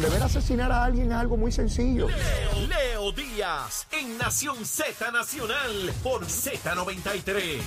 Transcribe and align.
donde 0.00 0.14
ver 0.14 0.22
asesinar 0.22 0.70
a 0.70 0.84
alguien 0.84 1.10
es 1.10 1.18
algo 1.18 1.36
muy 1.36 1.50
sencillo. 1.50 2.06
Leo, 2.08 2.68
Leo 2.68 3.12
Díaz 3.12 3.88
en 3.90 4.16
Nación 4.16 4.64
Z 4.64 5.10
Nacional 5.10 5.92
por 6.04 6.24
Z93. 6.24 7.60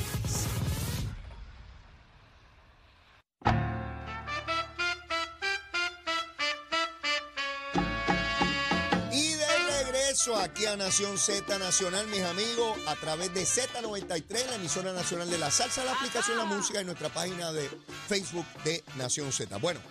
Y 9.11 9.33
de 9.33 9.83
regreso 9.83 10.37
aquí 10.37 10.65
a 10.67 10.77
Nación 10.77 11.17
Z 11.17 11.59
Nacional, 11.59 12.07
mis 12.07 12.21
amigos, 12.21 12.77
a 12.87 12.95
través 12.95 13.33
de 13.33 13.41
Z93, 13.41 14.45
la 14.51 14.55
emisora 14.55 14.93
nacional 14.93 15.29
de 15.29 15.37
la 15.37 15.51
salsa, 15.51 15.83
la 15.83 15.91
aplicación 15.91 16.37
La 16.37 16.45
Música 16.45 16.81
y 16.81 16.85
nuestra 16.85 17.09
página 17.09 17.51
de 17.51 17.69
Facebook 18.07 18.45
de 18.63 18.85
Nación 18.95 19.33
Z. 19.33 19.57
Bueno, 19.57 19.81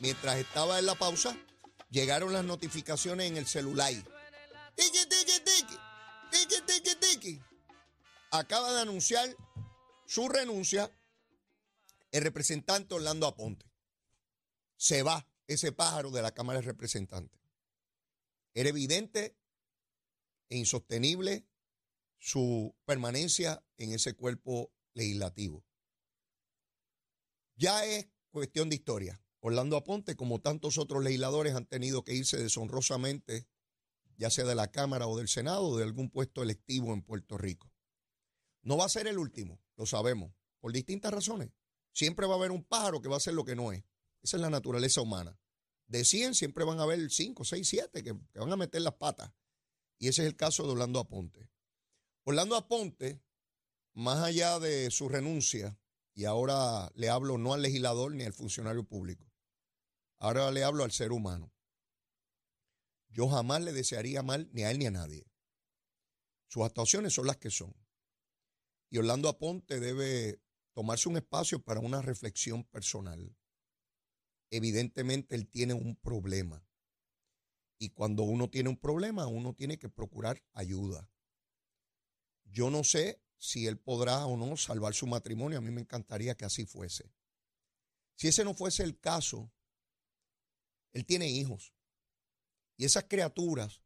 mientras 0.00 0.36
estaba 0.36 0.80
en 0.80 0.86
la 0.86 0.96
pausa, 0.96 1.36
llegaron 1.90 2.32
las 2.32 2.44
notificaciones 2.44 3.30
en 3.30 3.36
el 3.36 3.46
celular. 3.46 3.92
Tiki, 4.74 5.06
tiki, 5.08 5.40
tiki, 5.44 5.76
tiki, 6.30 6.62
tiki, 6.66 6.96
tiki. 6.96 7.42
Acaba 8.30 8.72
de 8.72 8.80
anunciar 8.80 9.34
su 10.06 10.28
renuncia 10.28 10.90
el 12.12 12.22
representante 12.22 12.94
Orlando 12.94 13.26
Aponte. 13.26 13.66
Se 14.76 15.02
va 15.02 15.28
ese 15.46 15.72
pájaro 15.72 16.10
de 16.10 16.22
la 16.22 16.32
Cámara 16.32 16.60
de 16.60 16.66
Representantes. 16.66 17.40
Era 18.54 18.68
evidente 18.68 19.36
e 20.48 20.56
insostenible 20.56 21.46
su 22.18 22.74
permanencia 22.84 23.64
en 23.76 23.92
ese 23.92 24.14
cuerpo 24.14 24.72
legislativo. 24.94 25.64
Ya 27.56 27.84
es 27.84 28.08
cuestión 28.30 28.68
de 28.68 28.76
historia. 28.76 29.20
Orlando 29.46 29.76
Aponte, 29.76 30.16
como 30.16 30.40
tantos 30.40 30.76
otros 30.76 31.04
legisladores, 31.04 31.54
han 31.54 31.66
tenido 31.66 32.02
que 32.02 32.12
irse 32.12 32.36
deshonrosamente, 32.36 33.46
ya 34.16 34.28
sea 34.28 34.44
de 34.44 34.56
la 34.56 34.72
Cámara 34.72 35.06
o 35.06 35.16
del 35.16 35.28
Senado, 35.28 35.62
o 35.66 35.76
de 35.76 35.84
algún 35.84 36.10
puesto 36.10 36.42
electivo 36.42 36.92
en 36.92 37.02
Puerto 37.02 37.38
Rico. 37.38 37.72
No 38.62 38.76
va 38.76 38.86
a 38.86 38.88
ser 38.88 39.06
el 39.06 39.18
último, 39.18 39.60
lo 39.76 39.86
sabemos, 39.86 40.32
por 40.58 40.72
distintas 40.72 41.12
razones. 41.12 41.52
Siempre 41.92 42.26
va 42.26 42.34
a 42.34 42.38
haber 42.38 42.50
un 42.50 42.64
pájaro 42.64 43.00
que 43.00 43.08
va 43.08 43.18
a 43.18 43.20
ser 43.20 43.34
lo 43.34 43.44
que 43.44 43.54
no 43.54 43.70
es. 43.70 43.84
Esa 44.20 44.36
es 44.36 44.40
la 44.40 44.50
naturaleza 44.50 45.00
humana. 45.00 45.38
De 45.86 46.04
100 46.04 46.34
siempre 46.34 46.64
van 46.64 46.80
a 46.80 46.82
haber 46.82 47.08
5, 47.08 47.44
6, 47.44 47.68
7 47.68 48.02
que, 48.02 48.18
que 48.32 48.40
van 48.40 48.52
a 48.52 48.56
meter 48.56 48.82
las 48.82 48.94
patas. 48.94 49.32
Y 50.00 50.08
ese 50.08 50.22
es 50.22 50.26
el 50.26 50.34
caso 50.34 50.64
de 50.64 50.72
Orlando 50.72 50.98
Aponte. 50.98 51.48
Orlando 52.24 52.56
Aponte, 52.56 53.22
más 53.94 54.24
allá 54.24 54.58
de 54.58 54.90
su 54.90 55.08
renuncia, 55.08 55.78
y 56.14 56.24
ahora 56.24 56.90
le 56.96 57.10
hablo 57.10 57.38
no 57.38 57.54
al 57.54 57.62
legislador 57.62 58.12
ni 58.12 58.24
al 58.24 58.32
funcionario 58.32 58.82
público, 58.82 59.25
ahora 60.26 60.50
le 60.50 60.64
hablo 60.64 60.84
al 60.84 60.92
ser 60.92 61.12
humano. 61.12 61.52
Yo 63.08 63.28
jamás 63.28 63.62
le 63.62 63.72
desearía 63.72 64.22
mal 64.22 64.48
ni 64.52 64.62
a 64.62 64.70
él 64.70 64.78
ni 64.78 64.86
a 64.86 64.90
nadie. 64.90 65.26
Sus 66.48 66.64
actuaciones 66.64 67.14
son 67.14 67.26
las 67.26 67.38
que 67.38 67.50
son. 67.50 67.74
Y 68.90 68.98
Orlando 68.98 69.28
Aponte 69.28 69.80
debe 69.80 70.40
tomarse 70.74 71.08
un 71.08 71.16
espacio 71.16 71.62
para 71.62 71.80
una 71.80 72.02
reflexión 72.02 72.64
personal. 72.64 73.36
Evidentemente 74.50 75.34
él 75.34 75.48
tiene 75.48 75.74
un 75.74 75.96
problema. 75.96 76.64
Y 77.78 77.90
cuando 77.90 78.22
uno 78.22 78.48
tiene 78.48 78.68
un 78.68 78.76
problema, 78.76 79.26
uno 79.26 79.54
tiene 79.54 79.78
que 79.78 79.88
procurar 79.88 80.42
ayuda. 80.52 81.10
Yo 82.44 82.70
no 82.70 82.84
sé 82.84 83.20
si 83.38 83.66
él 83.66 83.78
podrá 83.78 84.26
o 84.26 84.36
no 84.36 84.56
salvar 84.56 84.94
su 84.94 85.06
matrimonio. 85.06 85.58
A 85.58 85.62
mí 85.62 85.70
me 85.70 85.80
encantaría 85.80 86.36
que 86.36 86.44
así 86.44 86.64
fuese. 86.64 87.12
Si 88.14 88.28
ese 88.28 88.44
no 88.44 88.54
fuese 88.54 88.82
el 88.82 88.98
caso, 88.98 89.52
él 90.96 91.04
tiene 91.04 91.28
hijos. 91.28 91.74
Y 92.78 92.86
esas 92.86 93.04
criaturas, 93.04 93.82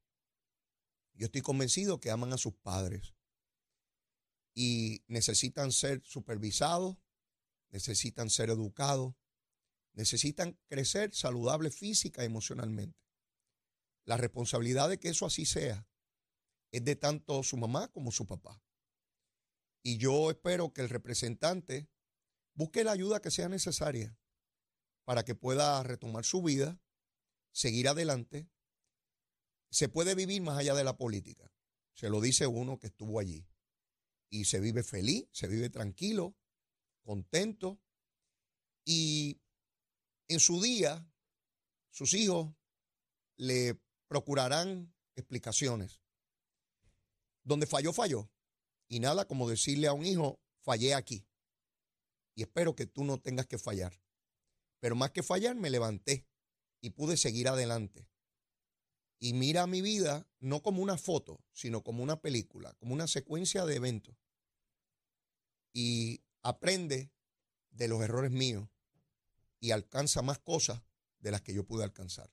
yo 1.14 1.27
estoy 1.27 1.41
convencido 1.41 1.98
que 1.98 2.12
aman 2.12 2.33
a 2.33 2.39
sus 2.39 2.55
padres. 2.55 3.17
Y 4.55 5.02
necesitan 5.08 5.72
ser 5.72 6.02
supervisados, 6.05 6.98
necesitan 7.70 8.30
ser 8.30 8.51
educados, 8.51 9.17
necesitan 9.92 10.57
crecer 10.68 11.12
saludable 11.12 11.73
física 11.73 12.23
y 12.23 12.27
emocionalmente. 12.27 12.96
La 14.05 14.17
responsabilidad 14.17 14.89
de 14.89 15.01
que 15.01 15.08
eso 15.08 15.27
así 15.27 15.46
sea 15.46 15.89
es 16.70 16.84
de 16.84 16.95
tanto 16.95 17.42
su 17.42 17.57
mamá 17.57 17.89
como 17.89 18.13
su 18.13 18.24
papá. 18.24 18.63
Y 19.83 19.98
yo 19.98 20.30
espero 20.30 20.73
que 20.73 20.83
el 20.83 20.89
representante 20.89 21.89
busque 22.55 22.84
la 22.84 22.92
ayuda 22.92 23.20
que 23.20 23.33
sea 23.33 23.48
necesaria 23.48 24.17
para 25.05 25.24
que 25.24 25.34
pueda 25.34 25.83
retomar 25.83 26.24
su 26.24 26.40
vida, 26.40 26.80
seguir 27.52 27.88
adelante. 27.88 28.48
Se 29.70 29.88
puede 29.88 30.14
vivir 30.14 30.42
más 30.42 30.58
allá 30.58 30.74
de 30.74 30.84
la 30.84 30.96
política. 30.96 31.52
Se 31.94 32.08
lo 32.08 32.20
dice 32.20 32.46
uno 32.46 32.78
que 32.78 32.88
estuvo 32.88 33.20
allí. 33.20 33.46
Y 34.30 34.44
se 34.44 34.61
vive 34.61 34.83
feliz, 34.83 35.28
se 35.33 35.48
vive 35.48 35.70
tranquilo, 35.70 36.36
contento. 37.02 37.80
Y 38.84 39.40
en 40.28 40.40
su 40.40 40.62
día, 40.62 41.06
sus 41.90 42.14
hijos 42.14 42.55
le 43.36 43.80
procurarán 44.06 44.94
explicaciones. 45.16 46.00
Donde 47.42 47.66
falló, 47.66 47.92
falló. 47.92 48.30
Y 48.89 49.00
nada 49.00 49.27
como 49.27 49.48
decirle 49.48 49.86
a 49.86 49.92
un 49.92 50.06
hijo, 50.06 50.40
fallé 50.60 50.94
aquí. 50.94 51.27
Y 52.34 52.42
espero 52.42 52.74
que 52.74 52.86
tú 52.86 53.05
no 53.05 53.18
tengas 53.18 53.46
que 53.46 53.58
fallar. 53.58 54.00
Pero 54.78 54.96
más 54.96 55.10
que 55.10 55.22
fallar, 55.22 55.56
me 55.56 55.70
levanté 55.70 56.30
y 56.80 56.91
pude 56.91 57.17
seguir 57.17 57.48
adelante. 57.48 58.08
Y 59.18 59.35
mira 59.35 59.67
mi 59.67 59.83
vida 59.83 60.27
no 60.39 60.63
como 60.63 60.83
una 60.83 60.96
foto, 60.96 61.45
sino 61.52 61.83
como 61.83 62.02
una 62.02 62.20
película, 62.20 62.73
como 62.74 62.95
una 62.95 63.07
secuencia 63.07 63.67
de 63.67 63.77
eventos. 63.77 64.17
Y 65.73 66.23
aprende 66.42 67.13
de 67.70 67.89
los 67.89 68.02
errores 68.02 68.30
míos 68.30 68.69
y 69.61 69.73
alcanza 69.73 70.23
más 70.23 70.39
cosas 70.39 70.83
de 71.19 71.30
las 71.30 71.42
que 71.42 71.52
yo 71.52 71.67
pude 71.67 71.85
alcanzar. 71.85 72.33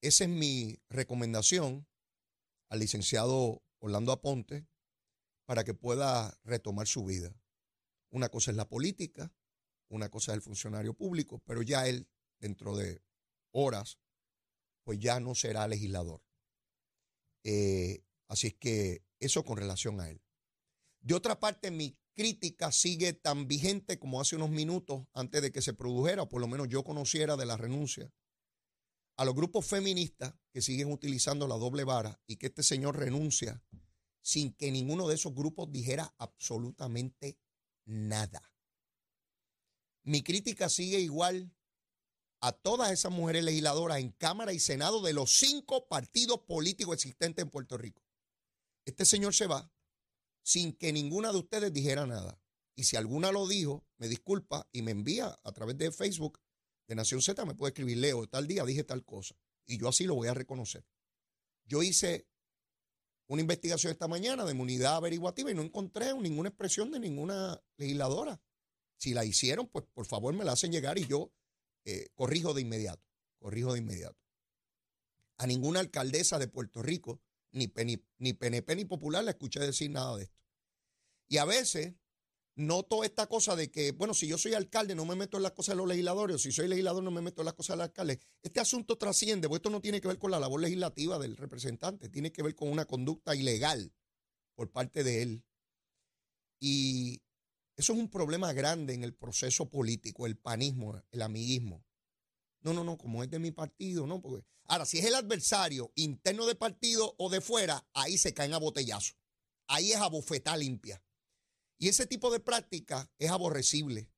Esa 0.00 0.24
es 0.24 0.30
mi 0.30 0.80
recomendación 0.88 1.86
al 2.68 2.80
licenciado 2.80 3.62
Orlando 3.78 4.12
Aponte 4.12 4.66
para 5.44 5.62
que 5.62 5.74
pueda 5.74 6.38
retomar 6.42 6.86
su 6.86 7.04
vida. 7.04 7.34
Una 8.10 8.30
cosa 8.30 8.50
es 8.50 8.56
la 8.56 8.68
política, 8.68 9.32
una 9.88 10.10
cosa 10.10 10.32
es 10.32 10.36
el 10.36 10.42
funcionario 10.42 10.94
público, 10.94 11.42
pero 11.44 11.62
ya 11.62 11.86
él, 11.86 12.08
dentro 12.38 12.76
de 12.76 13.02
horas, 13.56 13.98
pues 14.84 14.98
ya 14.98 15.18
no 15.18 15.34
será 15.34 15.66
legislador. 15.66 16.22
Eh, 17.44 18.04
así 18.28 18.48
es 18.48 18.54
que 18.54 19.04
eso 19.18 19.44
con 19.44 19.56
relación 19.56 20.00
a 20.00 20.10
él. 20.10 20.22
De 21.00 21.14
otra 21.14 21.40
parte, 21.40 21.70
mi 21.70 21.98
crítica 22.14 22.72
sigue 22.72 23.12
tan 23.12 23.46
vigente 23.46 23.98
como 23.98 24.20
hace 24.20 24.36
unos 24.36 24.50
minutos 24.50 25.06
antes 25.12 25.42
de 25.42 25.52
que 25.52 25.62
se 25.62 25.74
produjera, 25.74 26.22
o 26.22 26.28
por 26.28 26.40
lo 26.40 26.48
menos 26.48 26.68
yo 26.68 26.84
conociera 26.84 27.36
de 27.36 27.46
la 27.46 27.56
renuncia, 27.56 28.12
a 29.16 29.24
los 29.24 29.34
grupos 29.34 29.66
feministas 29.66 30.34
que 30.52 30.60
siguen 30.60 30.92
utilizando 30.92 31.48
la 31.48 31.56
doble 31.56 31.84
vara 31.84 32.20
y 32.26 32.36
que 32.36 32.46
este 32.46 32.62
señor 32.62 32.98
renuncia 32.98 33.62
sin 34.20 34.52
que 34.52 34.70
ninguno 34.70 35.08
de 35.08 35.14
esos 35.14 35.34
grupos 35.34 35.70
dijera 35.70 36.14
absolutamente 36.18 37.38
nada. 37.84 38.52
Mi 40.02 40.22
crítica 40.22 40.68
sigue 40.68 41.00
igual 41.00 41.52
a 42.46 42.52
todas 42.52 42.92
esas 42.92 43.10
mujeres 43.10 43.42
legisladoras 43.42 43.98
en 43.98 44.12
Cámara 44.12 44.52
y 44.52 44.60
Senado 44.60 45.02
de 45.02 45.12
los 45.12 45.36
cinco 45.36 45.88
partidos 45.88 46.42
políticos 46.42 46.94
existentes 46.94 47.42
en 47.42 47.50
Puerto 47.50 47.76
Rico. 47.76 48.00
Este 48.84 49.04
señor 49.04 49.34
se 49.34 49.48
va 49.48 49.68
sin 50.44 50.72
que 50.72 50.92
ninguna 50.92 51.32
de 51.32 51.38
ustedes 51.38 51.72
dijera 51.72 52.06
nada. 52.06 52.40
Y 52.76 52.84
si 52.84 52.94
alguna 52.94 53.32
lo 53.32 53.48
dijo, 53.48 53.84
me 53.96 54.06
disculpa 54.06 54.68
y 54.70 54.82
me 54.82 54.92
envía 54.92 55.36
a 55.42 55.52
través 55.52 55.76
de 55.76 55.90
Facebook 55.90 56.40
de 56.86 56.94
Nación 56.94 57.20
Z, 57.20 57.44
me 57.44 57.56
puede 57.56 57.70
escribir, 57.70 57.96
Leo, 57.96 58.28
tal 58.28 58.46
día 58.46 58.64
dije 58.64 58.84
tal 58.84 59.04
cosa. 59.04 59.34
Y 59.66 59.78
yo 59.78 59.88
así 59.88 60.04
lo 60.04 60.14
voy 60.14 60.28
a 60.28 60.34
reconocer. 60.34 60.86
Yo 61.64 61.82
hice 61.82 62.28
una 63.26 63.40
investigación 63.42 63.90
esta 63.90 64.06
mañana 64.06 64.44
de 64.44 64.52
unidad 64.52 64.94
averiguativa 64.94 65.50
y 65.50 65.54
no 65.54 65.62
encontré 65.62 66.14
ninguna 66.14 66.50
expresión 66.50 66.92
de 66.92 67.00
ninguna 67.00 67.60
legisladora. 67.76 68.40
Si 68.98 69.14
la 69.14 69.24
hicieron, 69.24 69.66
pues 69.66 69.84
por 69.92 70.06
favor 70.06 70.32
me 70.32 70.44
la 70.44 70.52
hacen 70.52 70.70
llegar 70.70 70.96
y 70.96 71.08
yo 71.08 71.32
eh, 71.86 72.08
corrijo 72.14 72.52
de 72.52 72.62
inmediato, 72.62 73.08
corrijo 73.38 73.72
de 73.72 73.78
inmediato. 73.78 74.18
A 75.38 75.46
ninguna 75.46 75.80
alcaldesa 75.80 76.38
de 76.38 76.48
Puerto 76.48 76.82
Rico, 76.82 77.22
ni, 77.52 77.72
ni, 77.84 78.02
ni 78.18 78.32
PNP 78.32 78.74
ni 78.74 78.84
Popular, 78.84 79.22
le 79.22 79.30
escuché 79.30 79.60
decir 79.60 79.90
nada 79.90 80.16
de 80.16 80.24
esto. 80.24 80.36
Y 81.28 81.38
a 81.38 81.44
veces 81.44 81.94
noto 82.56 83.04
esta 83.04 83.28
cosa 83.28 83.54
de 83.54 83.70
que, 83.70 83.92
bueno, 83.92 84.14
si 84.14 84.26
yo 84.26 84.36
soy 84.36 84.54
alcalde 84.54 84.96
no 84.96 85.04
me 85.04 85.14
meto 85.14 85.36
en 85.36 85.44
las 85.44 85.52
cosas 85.52 85.74
de 85.74 85.76
los 85.76 85.86
legisladores, 85.86 86.36
o 86.36 86.38
si 86.40 86.50
soy 86.50 86.66
legislador 86.66 87.04
no 87.04 87.12
me 87.12 87.20
meto 87.20 87.42
en 87.42 87.46
las 87.46 87.54
cosas 87.54 87.76
del 87.76 87.82
alcalde. 87.82 88.18
Este 88.42 88.58
asunto 88.58 88.98
trasciende, 88.98 89.48
porque 89.48 89.58
esto 89.58 89.70
no 89.70 89.80
tiene 89.80 90.00
que 90.00 90.08
ver 90.08 90.18
con 90.18 90.32
la 90.32 90.40
labor 90.40 90.60
legislativa 90.60 91.20
del 91.20 91.36
representante, 91.36 92.08
tiene 92.08 92.32
que 92.32 92.42
ver 92.42 92.56
con 92.56 92.68
una 92.68 92.84
conducta 92.84 93.36
ilegal 93.36 93.92
por 94.56 94.72
parte 94.72 95.04
de 95.04 95.22
él. 95.22 95.44
Y 96.58 97.22
eso 97.76 97.92
es 97.92 97.98
un 97.98 98.08
problema 98.08 98.52
grande 98.52 98.94
en 98.94 99.04
el 99.04 99.14
proceso 99.14 99.68
político, 99.68 100.26
el 100.26 100.36
panismo, 100.36 101.02
el 101.10 101.22
amiguismo. 101.22 101.84
No, 102.60 102.72
no, 102.72 102.82
no, 102.82 102.96
como 102.96 103.22
es 103.22 103.30
de 103.30 103.38
mi 103.38 103.52
partido, 103.52 104.06
no. 104.06 104.22
Ahora, 104.64 104.86
si 104.86 104.98
es 104.98 105.04
el 105.04 105.14
adversario 105.14 105.92
interno 105.94 106.46
de 106.46 106.54
partido 106.54 107.14
o 107.18 107.28
de 107.28 107.40
fuera, 107.40 107.86
ahí 107.92 108.18
se 108.18 108.34
caen 108.34 108.54
a 108.54 108.58
botellazo. 108.58 109.14
Ahí 109.68 109.92
es 109.92 109.98
a 109.98 110.08
bofetá 110.08 110.56
limpia. 110.56 111.02
Y 111.78 111.88
ese 111.88 112.06
tipo 112.06 112.30
de 112.32 112.40
práctica 112.40 113.10
es 113.18 113.30
aborrecible 113.30 114.10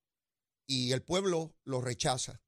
y 0.67 0.93
el 0.93 1.03
pueblo 1.03 1.57
lo 1.65 1.81
rechaza. 1.81 2.41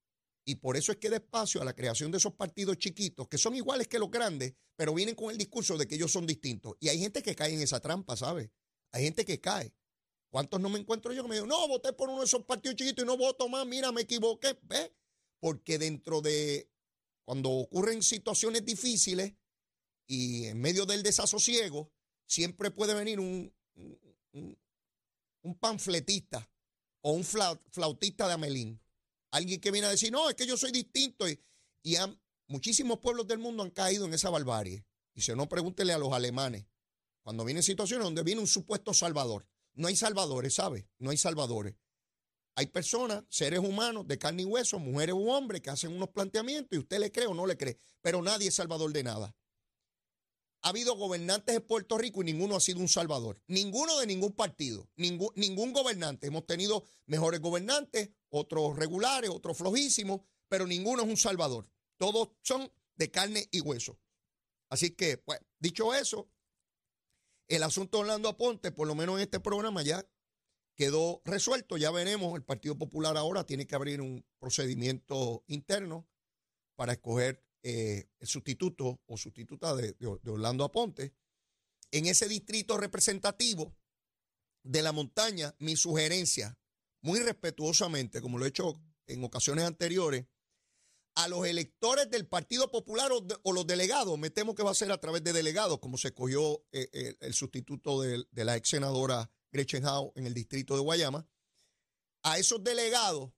Y 0.44 0.56
por 0.56 0.76
eso 0.76 0.92
es 0.92 0.98
que 0.98 1.10
despacio 1.10 1.60
a 1.60 1.64
la 1.64 1.74
creación 1.74 2.10
de 2.10 2.18
esos 2.18 2.34
partidos 2.34 2.78
chiquitos, 2.78 3.28
que 3.28 3.38
son 3.38 3.54
iguales 3.56 3.88
que 3.88 3.98
los 3.98 4.10
grandes, 4.10 4.54
pero 4.76 4.94
vienen 4.94 5.14
con 5.14 5.30
el 5.30 5.38
discurso 5.38 5.76
de 5.76 5.86
que 5.86 5.96
ellos 5.96 6.12
son 6.12 6.26
distintos. 6.26 6.74
Y 6.80 6.88
hay 6.88 6.98
gente 6.98 7.22
que 7.22 7.34
cae 7.34 7.52
en 7.52 7.60
esa 7.60 7.80
trampa, 7.80 8.16
¿sabes? 8.16 8.50
Hay 8.92 9.04
gente 9.04 9.24
que 9.24 9.40
cae. 9.40 9.74
¿Cuántos 10.30 10.60
no 10.60 10.68
me 10.68 10.78
encuentro 10.78 11.12
yo 11.12 11.22
que 11.22 11.28
me 11.28 11.34
digo, 11.34 11.46
no, 11.46 11.66
voté 11.66 11.92
por 11.92 12.08
uno 12.08 12.20
de 12.20 12.26
esos 12.26 12.44
partidos 12.44 12.76
chiquitos 12.76 13.02
y 13.02 13.06
no 13.06 13.16
voto 13.16 13.48
más, 13.48 13.66
mira, 13.66 13.90
me 13.90 14.02
equivoqué? 14.02 14.56
¿Ves? 14.62 14.92
Porque 15.40 15.76
dentro 15.76 16.20
de, 16.20 16.70
cuando 17.24 17.50
ocurren 17.50 18.02
situaciones 18.02 18.64
difíciles 18.64 19.34
y 20.06 20.46
en 20.46 20.60
medio 20.60 20.86
del 20.86 21.02
desasosiego, 21.02 21.92
siempre 22.26 22.70
puede 22.70 22.94
venir 22.94 23.18
un, 23.18 23.52
un, 24.32 25.54
panfletista 25.58 26.48
o 27.02 27.12
un 27.12 27.24
flautista 27.24 28.28
de 28.28 28.34
Amelín. 28.34 28.80
Alguien 29.32 29.60
que 29.60 29.72
viene 29.72 29.88
a 29.88 29.90
decir, 29.90 30.12
no, 30.12 30.28
es 30.28 30.36
que 30.36 30.46
yo 30.46 30.56
soy 30.56 30.70
distinto. 30.70 31.28
Y, 31.28 31.40
y 31.82 31.96
muchísimos 32.46 32.98
pueblos 32.98 33.26
del 33.26 33.38
mundo 33.38 33.62
han 33.62 33.70
caído 33.70 34.06
en 34.06 34.14
esa 34.14 34.30
barbarie. 34.30 34.84
Y 35.14 35.22
si 35.22 35.34
no, 35.34 35.48
pregúntele 35.48 35.92
a 35.92 35.98
los 35.98 36.12
alemanes. 36.12 36.66
Cuando 37.22 37.44
vienen 37.44 37.62
situaciones 37.62 38.04
donde 38.04 38.22
viene 38.22 38.40
un 38.40 38.46
supuesto 38.46 38.94
salvador. 38.94 39.46
No 39.74 39.88
hay 39.88 39.96
salvadores, 39.96 40.54
¿sabe? 40.54 40.88
No 40.98 41.10
hay 41.10 41.16
salvadores. 41.16 41.74
Hay 42.56 42.66
personas, 42.66 43.24
seres 43.28 43.60
humanos 43.60 44.06
de 44.06 44.18
carne 44.18 44.42
y 44.42 44.44
hueso, 44.44 44.78
mujeres 44.78 45.14
u 45.14 45.30
hombres, 45.30 45.62
que 45.62 45.70
hacen 45.70 45.94
unos 45.94 46.10
planteamientos 46.10 46.76
y 46.76 46.80
usted 46.80 46.98
le 46.98 47.12
cree 47.12 47.26
o 47.26 47.34
no 47.34 47.46
le 47.46 47.56
cree. 47.56 47.78
Pero 48.02 48.22
nadie 48.22 48.48
es 48.48 48.54
salvador 48.54 48.92
de 48.92 49.02
nada. 49.02 49.34
Ha 50.62 50.68
habido 50.68 50.94
gobernantes 50.94 51.54
de 51.54 51.60
Puerto 51.62 51.96
Rico 51.96 52.20
y 52.20 52.26
ninguno 52.26 52.56
ha 52.56 52.60
sido 52.60 52.80
un 52.80 52.88
salvador. 52.88 53.40
Ninguno 53.46 53.98
de 53.98 54.06
ningún 54.06 54.32
partido. 54.32 54.90
Ningún, 54.96 55.30
ningún 55.36 55.72
gobernante. 55.72 56.26
Hemos 56.26 56.46
tenido 56.46 56.84
mejores 57.06 57.40
gobernantes, 57.40 58.10
otros 58.28 58.76
regulares, 58.76 59.30
otros 59.30 59.56
flojísimos, 59.56 60.20
pero 60.48 60.66
ninguno 60.66 61.02
es 61.02 61.08
un 61.08 61.16
salvador. 61.16 61.66
Todos 61.96 62.28
son 62.42 62.70
de 62.96 63.10
carne 63.10 63.48
y 63.50 63.60
hueso. 63.60 63.98
Así 64.68 64.90
que, 64.90 65.16
pues, 65.16 65.40
dicho 65.58 65.94
eso, 65.94 66.28
el 67.50 67.64
asunto 67.64 67.98
de 67.98 68.02
Orlando 68.02 68.28
Aponte, 68.28 68.70
por 68.70 68.86
lo 68.86 68.94
menos 68.94 69.16
en 69.16 69.22
este 69.22 69.40
programa, 69.40 69.82
ya 69.82 70.08
quedó 70.76 71.20
resuelto. 71.24 71.76
Ya 71.76 71.90
veremos, 71.90 72.36
el 72.36 72.44
Partido 72.44 72.78
Popular 72.78 73.16
ahora 73.16 73.44
tiene 73.44 73.66
que 73.66 73.74
abrir 73.74 74.00
un 74.00 74.24
procedimiento 74.38 75.42
interno 75.48 76.08
para 76.76 76.92
escoger 76.92 77.44
eh, 77.64 78.08
el 78.20 78.28
sustituto 78.28 79.00
o 79.04 79.16
sustituta 79.16 79.74
de, 79.74 79.96
Orlando 80.26 80.62
Aponte. 80.64 81.12
En 81.90 82.06
ese 82.06 82.28
distrito 82.28 82.78
representativo 82.78 83.76
de 84.62 84.82
la 84.82 84.92
montaña, 84.92 85.56
mi 85.58 85.74
sugerencia, 85.74 86.56
muy 87.02 87.18
respetuosamente, 87.18 88.20
como 88.20 88.38
lo 88.38 88.44
he 88.44 88.50
hecho 88.50 88.80
en 89.08 89.24
ocasiones 89.24 89.64
anteriores, 89.64 90.26
a 91.14 91.28
los 91.28 91.46
electores 91.46 92.10
del 92.10 92.26
Partido 92.26 92.70
Popular 92.70 93.10
o, 93.12 93.52
los 93.52 93.66
delegados, 93.66 94.18
me 94.18 94.30
temo 94.30 94.54
que 94.54 94.62
va 94.62 94.70
a 94.70 94.74
ser 94.74 94.92
a 94.92 95.00
través 95.00 95.22
de 95.24 95.32
delegados, 95.32 95.78
como 95.80 95.98
se 95.98 96.08
escogió 96.08 96.64
eh, 96.72 96.88
eh, 96.92 97.16
el 97.20 97.34
sustituto 97.34 98.00
de, 98.00 98.24
de, 98.30 98.44
la 98.44 98.56
ex 98.56 98.70
senadora 98.70 99.30
Gretchen 99.52 99.84
Howe 99.84 100.12
en 100.16 100.26
el 100.26 100.34
distrito 100.34 100.74
de 100.74 100.80
Guayama, 100.80 101.28
a 102.22 102.38
esos 102.38 102.62
delegados 102.62 103.30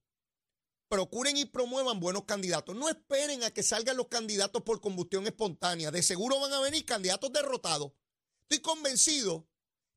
procuren 0.93 1.39
y 1.39 1.47
promuevan 1.47 2.01
buenos 2.01 2.25
candidatos. 2.25 2.77
No 2.77 2.87
esperen 2.91 3.43
a 3.45 3.51
que 3.51 3.63
salgan 3.63 3.97
los 3.97 4.09
candidatos 4.09 4.63
por 4.63 4.83
combustión 4.83 5.27
espontánea. 5.27 5.91
De 5.91 6.03
seguro 6.03 6.39
van 6.39 6.53
a 6.53 6.61
venir 6.61 6.85
candidatos 6.85 7.33
derrotados. 7.33 7.93
Estoy 8.43 8.61
convencido 8.61 9.49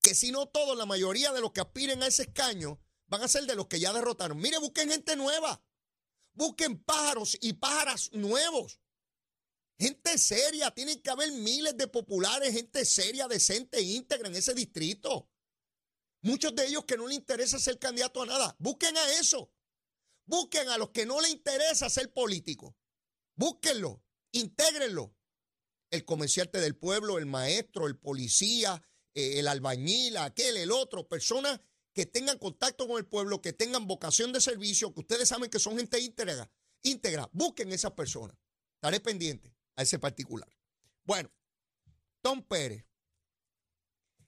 que 0.01 0.16
si 0.16 0.31
no 0.31 0.45
todos, 0.45 0.78
la 0.78 0.86
mayoría 0.86 1.33
de 1.33 1.42
los 1.42 1.51
que 1.51 1.60
aspiren 1.60 2.01
a 2.01 2.07
ese 2.07 2.24
escaño 2.24 2.80
van 3.07 3.21
a 3.24 3.28
ser 3.28 3.45
de 3.45 3.56
los 3.56 3.68
que 3.68 3.78
ya 3.78 3.92
derrotaron. 3.92 4.38
Mire, 4.38 4.57
busquen 4.60 4.89
gente 4.89 5.18
nueva. 5.18 5.62
Busquen 6.35 6.77
pájaros 6.83 7.37
y 7.41 7.53
pájaras 7.53 8.11
nuevos. 8.13 8.79
Gente 9.79 10.17
seria. 10.17 10.71
Tienen 10.71 11.01
que 11.01 11.09
haber 11.09 11.31
miles 11.31 11.75
de 11.77 11.87
populares, 11.87 12.53
gente 12.53 12.85
seria, 12.85 13.27
decente, 13.27 13.81
íntegra 13.81 14.27
en 14.27 14.35
ese 14.35 14.53
distrito. 14.53 15.29
Muchos 16.21 16.55
de 16.55 16.65
ellos 16.65 16.85
que 16.85 16.97
no 16.97 17.07
les 17.07 17.17
interesa 17.17 17.59
ser 17.59 17.79
candidato 17.79 18.21
a 18.21 18.25
nada. 18.25 18.55
Busquen 18.59 18.95
a 18.97 19.11
eso. 19.19 19.51
Busquen 20.25 20.69
a 20.69 20.77
los 20.77 20.89
que 20.89 21.05
no 21.05 21.21
les 21.21 21.31
interesa 21.31 21.89
ser 21.89 22.11
político. 22.11 22.75
Búsquenlo, 23.35 24.03
intégrenlo. 24.31 25.15
El 25.91 26.03
comerciante 26.03 26.59
del 26.59 26.75
pueblo, 26.75 27.17
el 27.17 27.27
maestro, 27.27 27.87
el 27.87 27.97
policía, 27.97 28.81
eh, 29.13 29.39
el 29.39 29.47
albañil, 29.47 30.17
aquel, 30.17 30.57
el 30.57 30.71
otro, 30.71 31.07
personas 31.07 31.61
que 31.95 32.06
tengan 32.06 32.38
contacto 32.38 32.88
con 32.88 32.97
el 32.97 33.06
pueblo, 33.06 33.42
que 33.42 33.53
tengan 33.53 33.88
vocación 33.88 34.33
de 34.33 34.42
servicio, 34.42 34.94
que 34.94 35.00
ustedes 35.00 35.30
saben 35.30 35.50
que 35.50 35.59
son 35.59 35.77
gente 35.77 35.97
íntegra. 35.97 36.51
íntegra. 36.83 37.30
Busquen 37.31 37.71
esas 37.71 37.94
personas. 37.94 38.38
Estaré 38.75 39.00
pendiente 39.00 39.56
a 39.77 39.83
ese 39.83 39.97
particular. 39.97 40.53
Bueno, 41.06 41.31
Tom 42.21 42.44
Pérez. 42.44 42.86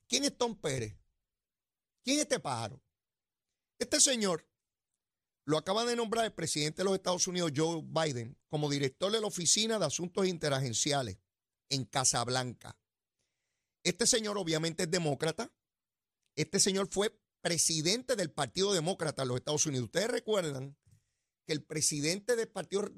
¿Quién 0.08 0.24
es 0.24 0.38
Tom 0.38 0.56
Pérez? 0.56 0.98
¿Quién 2.04 2.16
es 2.16 2.22
este 2.24 2.40
pájaro? 2.40 2.81
Este 3.78 4.00
señor 4.00 4.48
lo 5.44 5.58
acaba 5.58 5.84
de 5.84 5.98
nombrar 5.98 6.24
el 6.24 6.34
presidente 6.34 6.78
de 6.78 6.86
los 6.86 6.96
Estados 6.96 7.28
Unidos, 7.28 7.52
Joe 7.54 7.81
Biden, 7.84 8.38
como 8.48 8.69
director 8.69 9.12
de 9.12 9.19
la 9.19 9.28
Oficina 9.28 9.78
de 9.78 9.86
Asuntos 9.86 10.25
Interagenciales 10.25 11.18
en 11.68 11.84
Casablanca. 11.84 12.80
Este 13.84 14.08
señor 14.08 14.38
obviamente 14.38 14.84
es 14.84 14.92
demócrata. 14.92 15.52
Este 16.36 16.62
señor 16.62 16.88
fue 16.90 17.18
presidente 17.48 18.18
del 18.18 18.30
Partido 18.30 18.74
Demócrata 18.74 19.22
en 19.22 19.30
los 19.30 19.38
Estados 19.38 19.66
Unidos. 19.66 19.86
Ustedes 19.86 20.10
recuerdan 20.10 20.76
que 21.46 21.54
el 21.54 21.64
presidente 21.64 22.36
del 22.36 22.50
Partido 22.50 22.92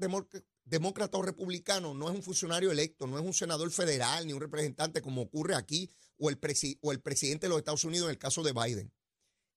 Demócrata 0.64 1.18
o 1.18 1.22
Republicano 1.22 1.94
no 1.94 2.10
es 2.10 2.16
un 2.16 2.22
funcionario 2.24 2.72
electo, 2.72 3.06
no 3.06 3.16
es 3.16 3.24
un 3.24 3.32
senador 3.32 3.70
federal 3.70 4.26
ni 4.26 4.32
un 4.32 4.40
representante 4.40 5.02
como 5.02 5.22
ocurre 5.22 5.54
aquí 5.54 5.88
o 6.18 6.30
el, 6.30 6.40
o 6.80 6.90
el 6.90 7.00
presidente 7.00 7.46
de 7.46 7.50
los 7.50 7.58
Estados 7.58 7.84
Unidos 7.84 8.06
en 8.06 8.10
el 8.10 8.18
caso 8.18 8.42
de 8.42 8.52
Biden. 8.52 8.92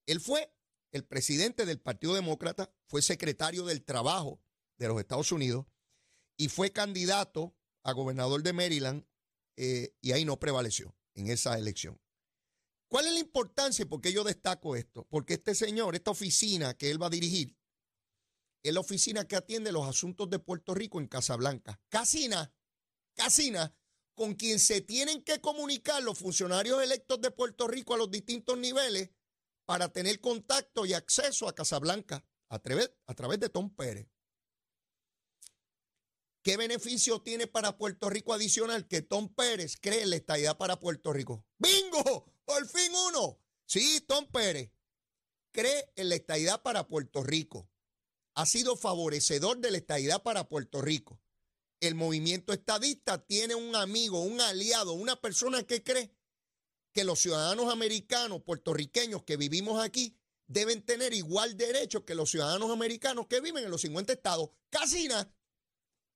Él 0.06 0.20
fue 0.20 0.54
el 0.92 1.04
presidente 1.04 1.66
del 1.66 1.80
Partido 1.80 2.14
Demócrata, 2.14 2.72
fue 2.86 3.02
secretario 3.02 3.64
del 3.64 3.82
Trabajo 3.82 4.40
de 4.78 4.86
los 4.86 5.00
Estados 5.00 5.32
Unidos 5.32 5.66
y 6.36 6.50
fue 6.50 6.70
candidato 6.70 7.56
a 7.82 7.90
gobernador 7.90 8.44
de 8.44 8.52
Maryland 8.52 9.04
eh, 9.56 9.92
y 10.00 10.12
ahí 10.12 10.24
no 10.24 10.38
prevaleció 10.38 10.94
en 11.14 11.30
esa 11.30 11.58
elección. 11.58 12.00
¿Cuál 12.94 13.08
es 13.08 13.14
la 13.14 13.18
importancia 13.18 13.82
y 13.82 13.86
por 13.86 14.00
qué 14.00 14.12
yo 14.12 14.22
destaco 14.22 14.76
esto? 14.76 15.04
Porque 15.10 15.34
este 15.34 15.56
señor, 15.56 15.96
esta 15.96 16.12
oficina 16.12 16.74
que 16.74 16.92
él 16.92 17.02
va 17.02 17.08
a 17.08 17.10
dirigir, 17.10 17.58
es 18.62 18.72
la 18.72 18.78
oficina 18.78 19.26
que 19.26 19.34
atiende 19.34 19.72
los 19.72 19.84
asuntos 19.88 20.30
de 20.30 20.38
Puerto 20.38 20.76
Rico 20.76 21.00
en 21.00 21.08
Casablanca. 21.08 21.82
Casina, 21.88 22.54
Casina, 23.14 23.76
con 24.14 24.34
quien 24.34 24.60
se 24.60 24.80
tienen 24.80 25.24
que 25.24 25.40
comunicar 25.40 26.04
los 26.04 26.20
funcionarios 26.20 26.80
electos 26.84 27.20
de 27.20 27.32
Puerto 27.32 27.66
Rico 27.66 27.94
a 27.94 27.96
los 27.96 28.12
distintos 28.12 28.56
niveles 28.58 29.10
para 29.64 29.88
tener 29.88 30.20
contacto 30.20 30.86
y 30.86 30.92
acceso 30.92 31.48
a 31.48 31.54
Casablanca 31.56 32.24
a 32.48 32.60
través, 32.60 32.92
a 33.06 33.14
través 33.14 33.40
de 33.40 33.48
Tom 33.48 33.74
Pérez. 33.74 34.06
¿Qué 36.44 36.56
beneficio 36.56 37.20
tiene 37.22 37.48
para 37.48 37.76
Puerto 37.76 38.08
Rico 38.08 38.32
adicional 38.32 38.86
que 38.86 39.02
Tom 39.02 39.34
Pérez 39.34 39.78
cree 39.80 40.06
la 40.06 40.14
estadidad 40.14 40.56
para 40.56 40.78
Puerto 40.78 41.12
Rico? 41.12 41.44
¡Bingo! 41.58 42.33
¡Por 42.44 42.68
fin 42.68 42.92
uno! 43.08 43.40
Sí, 43.66 44.00
Tom 44.06 44.26
Pérez 44.30 44.70
cree 45.52 45.92
en 45.96 46.08
la 46.08 46.16
estadidad 46.16 46.62
para 46.62 46.86
Puerto 46.88 47.22
Rico. 47.22 47.70
Ha 48.34 48.44
sido 48.44 48.76
favorecedor 48.76 49.58
de 49.58 49.70
la 49.70 49.78
estadidad 49.78 50.22
para 50.22 50.48
Puerto 50.48 50.82
Rico. 50.82 51.20
El 51.80 51.94
movimiento 51.94 52.52
estadista 52.52 53.24
tiene 53.24 53.54
un 53.54 53.76
amigo, 53.76 54.20
un 54.20 54.40
aliado, 54.40 54.92
una 54.92 55.20
persona 55.20 55.62
que 55.62 55.82
cree 55.82 56.12
que 56.92 57.04
los 57.04 57.20
ciudadanos 57.20 57.72
americanos, 57.72 58.42
puertorriqueños 58.42 59.22
que 59.24 59.36
vivimos 59.36 59.82
aquí, 59.82 60.16
deben 60.46 60.84
tener 60.84 61.14
igual 61.14 61.56
derecho 61.56 62.04
que 62.04 62.14
los 62.14 62.30
ciudadanos 62.30 62.70
americanos 62.70 63.26
que 63.28 63.40
viven 63.40 63.64
en 63.64 63.70
los 63.70 63.80
50 63.82 64.12
estados. 64.12 64.50
Casina, 64.70 65.32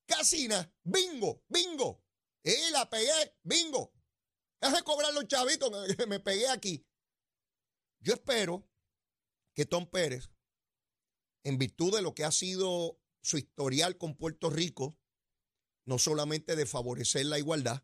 casina, 0.06 0.72
bingo, 0.82 1.44
bingo. 1.48 2.02
Y 2.42 2.70
la 2.72 2.88
pegué, 2.88 3.36
bingo. 3.42 3.92
Deja 4.60 4.82
cobrar 4.82 5.12
los 5.14 5.26
chavitos, 5.28 5.70
me, 5.70 6.06
me 6.06 6.20
pegué 6.20 6.48
aquí. 6.48 6.86
Yo 8.00 8.14
espero 8.14 8.68
que 9.54 9.66
Tom 9.66 9.86
Pérez, 9.86 10.30
en 11.44 11.58
virtud 11.58 11.94
de 11.94 12.02
lo 12.02 12.14
que 12.14 12.24
ha 12.24 12.32
sido 12.32 13.00
su 13.22 13.38
historial 13.38 13.98
con 13.98 14.16
Puerto 14.16 14.50
Rico, 14.50 14.98
no 15.84 15.98
solamente 15.98 16.54
de 16.54 16.66
favorecer 16.66 17.26
la 17.26 17.38
igualdad, 17.38 17.82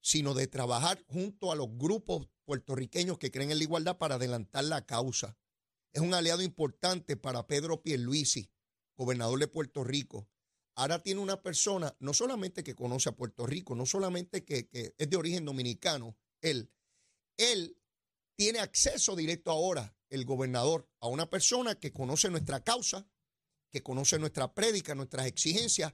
sino 0.00 0.34
de 0.34 0.46
trabajar 0.46 1.04
junto 1.08 1.52
a 1.52 1.56
los 1.56 1.68
grupos 1.76 2.28
puertorriqueños 2.44 3.18
que 3.18 3.30
creen 3.30 3.50
en 3.50 3.58
la 3.58 3.64
igualdad 3.64 3.98
para 3.98 4.14
adelantar 4.14 4.64
la 4.64 4.86
causa. 4.86 5.38
Es 5.92 6.00
un 6.00 6.14
aliado 6.14 6.42
importante 6.42 7.16
para 7.16 7.46
Pedro 7.46 7.82
Pierluisi, 7.82 8.50
gobernador 8.96 9.38
de 9.38 9.48
Puerto 9.48 9.84
Rico. 9.84 10.28
Ahora 10.78 11.02
tiene 11.02 11.20
una 11.20 11.42
persona, 11.42 11.96
no 11.98 12.14
solamente 12.14 12.62
que 12.62 12.76
conoce 12.76 13.08
a 13.08 13.16
Puerto 13.16 13.46
Rico, 13.46 13.74
no 13.74 13.84
solamente 13.84 14.44
que, 14.44 14.68
es 14.96 15.10
de 15.10 15.16
origen 15.16 15.44
dominicano, 15.44 16.16
él, 16.40 16.72
él 17.36 17.76
tiene 18.36 18.60
acceso 18.60 19.16
directo 19.16 19.50
ahora, 19.50 19.96
el 20.08 20.24
gobernador, 20.24 20.88
a 21.00 21.08
una 21.08 21.28
persona 21.28 21.74
que 21.74 21.92
conoce 21.92 22.30
nuestra 22.30 22.62
causa, 22.62 23.08
que 23.70 23.82
conoce 23.82 24.20
nuestra 24.20 24.54
prédica, 24.54 24.94
nuestras 24.94 25.26
exigencias 25.26 25.92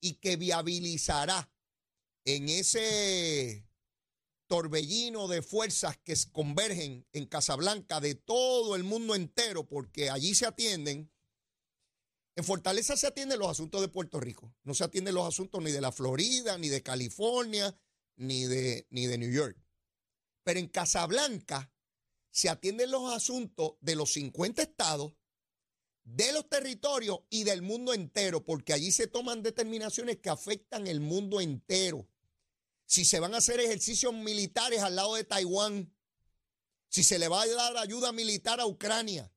y 0.00 0.14
que 0.14 0.36
viabilizará 0.36 1.48
en 2.24 2.48
ese 2.48 3.68
torbellino 4.48 5.28
de 5.28 5.42
fuerzas 5.42 5.96
que 5.98 6.14
convergen 6.32 7.06
en 7.12 7.26
Casablanca 7.26 8.00
de 8.00 8.16
todo 8.16 8.74
el 8.74 8.82
mundo 8.82 9.14
entero, 9.14 9.68
porque 9.68 10.10
allí 10.10 10.34
se 10.34 10.46
atienden. 10.46 11.13
En 12.36 12.44
Fortaleza 12.44 12.96
se 12.96 13.06
atienden 13.06 13.38
los 13.38 13.48
asuntos 13.48 13.80
de 13.80 13.88
Puerto 13.88 14.20
Rico, 14.20 14.54
no 14.64 14.74
se 14.74 14.84
atienden 14.84 15.14
los 15.14 15.26
asuntos 15.26 15.62
ni 15.62 15.70
de 15.70 15.80
la 15.80 15.92
Florida, 15.92 16.58
ni 16.58 16.68
de 16.68 16.82
California, 16.82 17.76
ni 18.16 18.44
de, 18.44 18.86
ni 18.90 19.06
de 19.06 19.18
New 19.18 19.30
York. 19.30 19.56
Pero 20.42 20.58
en 20.58 20.68
Casablanca 20.68 21.72
se 22.30 22.48
atienden 22.48 22.90
los 22.90 23.12
asuntos 23.12 23.74
de 23.80 23.94
los 23.94 24.12
50 24.12 24.62
estados, 24.62 25.14
de 26.02 26.32
los 26.32 26.48
territorios 26.48 27.20
y 27.30 27.44
del 27.44 27.62
mundo 27.62 27.94
entero, 27.94 28.44
porque 28.44 28.72
allí 28.72 28.92
se 28.92 29.06
toman 29.06 29.42
determinaciones 29.42 30.18
que 30.18 30.28
afectan 30.28 30.86
el 30.86 31.00
mundo 31.00 31.40
entero 31.40 32.08
si 32.86 33.04
se 33.04 33.20
van 33.20 33.34
a 33.34 33.38
hacer 33.38 33.60
ejercicios 33.60 34.12
militares 34.12 34.82
al 34.82 34.96
lado 34.96 35.14
de 35.14 35.24
Taiwán, 35.24 35.92
si 36.88 37.02
se 37.02 37.18
le 37.18 37.28
va 37.28 37.42
a 37.42 37.46
dar 37.46 37.76
ayuda 37.78 38.12
militar 38.12 38.60
a 38.60 38.66
Ucrania, 38.66 39.32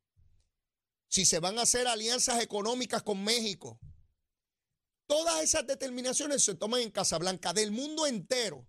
si 1.08 1.26
se 1.26 1.40
van 1.40 1.58
a 1.58 1.64
hacer 1.64 1.88
alianzas 1.88 2.42
económicas 2.42 3.04
con 3.04 3.24
México. 3.24 3.80
Todas 5.08 5.42
esas 5.42 5.66
determinaciones 5.66 6.44
se 6.44 6.56
toman 6.56 6.82
en 6.82 6.92
Casablanca 6.92 7.54
del 7.54 7.72
mundo 7.72 8.06
entero. 8.06 8.68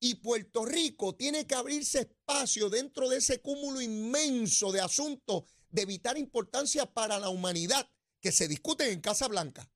Y 0.00 0.16
Puerto 0.16 0.64
Rico 0.64 1.14
tiene 1.14 1.46
que 1.46 1.54
abrirse 1.54 2.00
espacio 2.00 2.68
dentro 2.68 3.08
de 3.08 3.18
ese 3.18 3.40
cúmulo 3.40 3.80
inmenso 3.80 4.72
de 4.72 4.80
asuntos 4.80 5.44
de 5.68 5.86
vital 5.86 6.18
importancia 6.18 6.86
para 6.86 7.18
la 7.18 7.28
humanidad 7.28 7.88
que 8.20 8.32
se 8.32 8.48
discuten 8.48 8.90
en 8.90 9.00
Casablanca. 9.00 9.70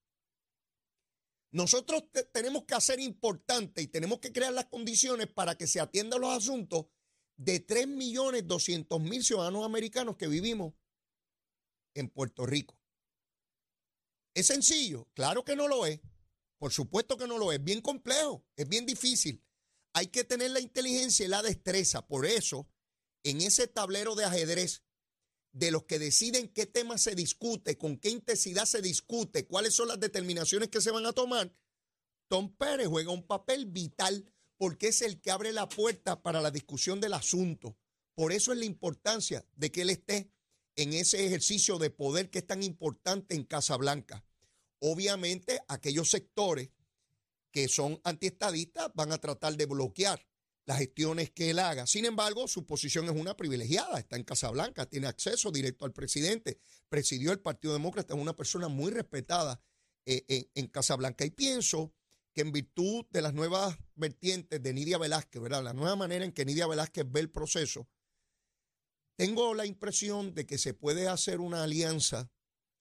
Nosotros 1.50 2.04
tenemos 2.32 2.64
que 2.64 2.74
hacer 2.74 3.00
importante 3.00 3.80
y 3.80 3.86
tenemos 3.88 4.18
que 4.20 4.32
crear 4.32 4.52
las 4.52 4.66
condiciones 4.66 5.28
para 5.28 5.56
que 5.56 5.66
se 5.66 5.80
atiendan 5.80 6.20
los 6.20 6.36
asuntos 6.36 6.86
de 7.36 7.66
3.200.000 7.66 9.22
ciudadanos 9.22 9.64
americanos 9.64 10.16
que 10.16 10.28
vivimos 10.28 10.74
en 12.00 12.08
Puerto 12.08 12.46
Rico. 12.46 12.78
¿Es 14.34 14.46
sencillo? 14.46 15.08
Claro 15.14 15.44
que 15.44 15.56
no 15.56 15.68
lo 15.68 15.86
es. 15.86 16.00
Por 16.58 16.72
supuesto 16.72 17.16
que 17.16 17.26
no 17.26 17.38
lo 17.38 17.52
es. 17.52 17.62
Bien 17.62 17.80
complejo, 17.80 18.44
es 18.56 18.68
bien 18.68 18.86
difícil. 18.86 19.42
Hay 19.92 20.08
que 20.08 20.24
tener 20.24 20.50
la 20.50 20.60
inteligencia 20.60 21.24
y 21.24 21.28
la 21.28 21.42
destreza. 21.42 22.06
Por 22.06 22.26
eso, 22.26 22.68
en 23.22 23.40
ese 23.40 23.66
tablero 23.66 24.14
de 24.14 24.24
ajedrez, 24.24 24.82
de 25.52 25.70
los 25.70 25.84
que 25.84 25.98
deciden 25.98 26.48
qué 26.48 26.66
tema 26.66 26.98
se 26.98 27.14
discute, 27.14 27.78
con 27.78 27.96
qué 27.96 28.10
intensidad 28.10 28.64
se 28.64 28.82
discute, 28.82 29.46
cuáles 29.46 29.74
son 29.74 29.88
las 29.88 29.98
determinaciones 29.98 30.68
que 30.68 30.80
se 30.80 30.90
van 30.90 31.06
a 31.06 31.12
tomar, 31.12 31.52
Tom 32.28 32.54
Pérez 32.54 32.88
juega 32.88 33.10
un 33.10 33.26
papel 33.26 33.66
vital 33.66 34.30
porque 34.56 34.88
es 34.88 35.02
el 35.02 35.20
que 35.20 35.30
abre 35.30 35.52
la 35.52 35.68
puerta 35.68 36.22
para 36.22 36.40
la 36.40 36.50
discusión 36.50 37.00
del 37.00 37.14
asunto. 37.14 37.76
Por 38.14 38.32
eso 38.32 38.52
es 38.52 38.58
la 38.58 38.66
importancia 38.66 39.46
de 39.54 39.72
que 39.72 39.82
él 39.82 39.90
esté 39.90 40.30
en 40.78 40.92
ese 40.92 41.26
ejercicio 41.26 41.76
de 41.76 41.90
poder 41.90 42.30
que 42.30 42.38
es 42.38 42.46
tan 42.46 42.62
importante 42.62 43.34
en 43.34 43.42
Casablanca. 43.42 44.24
Obviamente, 44.78 45.60
aquellos 45.66 46.08
sectores 46.08 46.70
que 47.50 47.66
son 47.66 48.00
antiestadistas 48.04 48.90
van 48.94 49.10
a 49.10 49.18
tratar 49.18 49.56
de 49.56 49.66
bloquear 49.66 50.24
las 50.66 50.78
gestiones 50.78 51.30
que 51.32 51.50
él 51.50 51.58
haga. 51.58 51.88
Sin 51.88 52.04
embargo, 52.04 52.46
su 52.46 52.64
posición 52.64 53.06
es 53.06 53.10
una 53.10 53.36
privilegiada. 53.36 53.98
Está 53.98 54.14
en 54.14 54.22
Casablanca, 54.22 54.86
tiene 54.86 55.08
acceso 55.08 55.50
directo 55.50 55.84
al 55.84 55.92
presidente, 55.92 56.60
presidió 56.88 57.32
el 57.32 57.40
Partido 57.40 57.72
Demócrata, 57.72 58.14
es 58.14 58.20
una 58.20 58.36
persona 58.36 58.68
muy 58.68 58.92
respetada 58.92 59.60
eh, 60.06 60.48
en, 60.54 60.68
Casablanca. 60.68 61.24
Y 61.24 61.30
pienso 61.30 61.92
que 62.32 62.42
en 62.42 62.52
virtud 62.52 63.04
de 63.10 63.20
las 63.22 63.34
nuevas 63.34 63.76
vertientes 63.96 64.62
de 64.62 64.72
Nidia 64.72 64.98
Velázquez, 64.98 65.42
¿verdad? 65.42 65.64
La 65.64 65.72
nueva 65.72 65.96
manera 65.96 66.24
en 66.24 66.30
que 66.30 66.44
Nidia 66.44 66.68
Velázquez 66.68 67.04
ve 67.08 67.18
el 67.18 67.30
proceso, 67.30 67.88
tengo 69.18 69.52
la 69.52 69.66
impresión 69.66 70.32
de 70.32 70.46
que 70.46 70.58
se 70.58 70.74
puede 70.74 71.08
hacer 71.08 71.40
una 71.40 71.64
alianza 71.64 72.30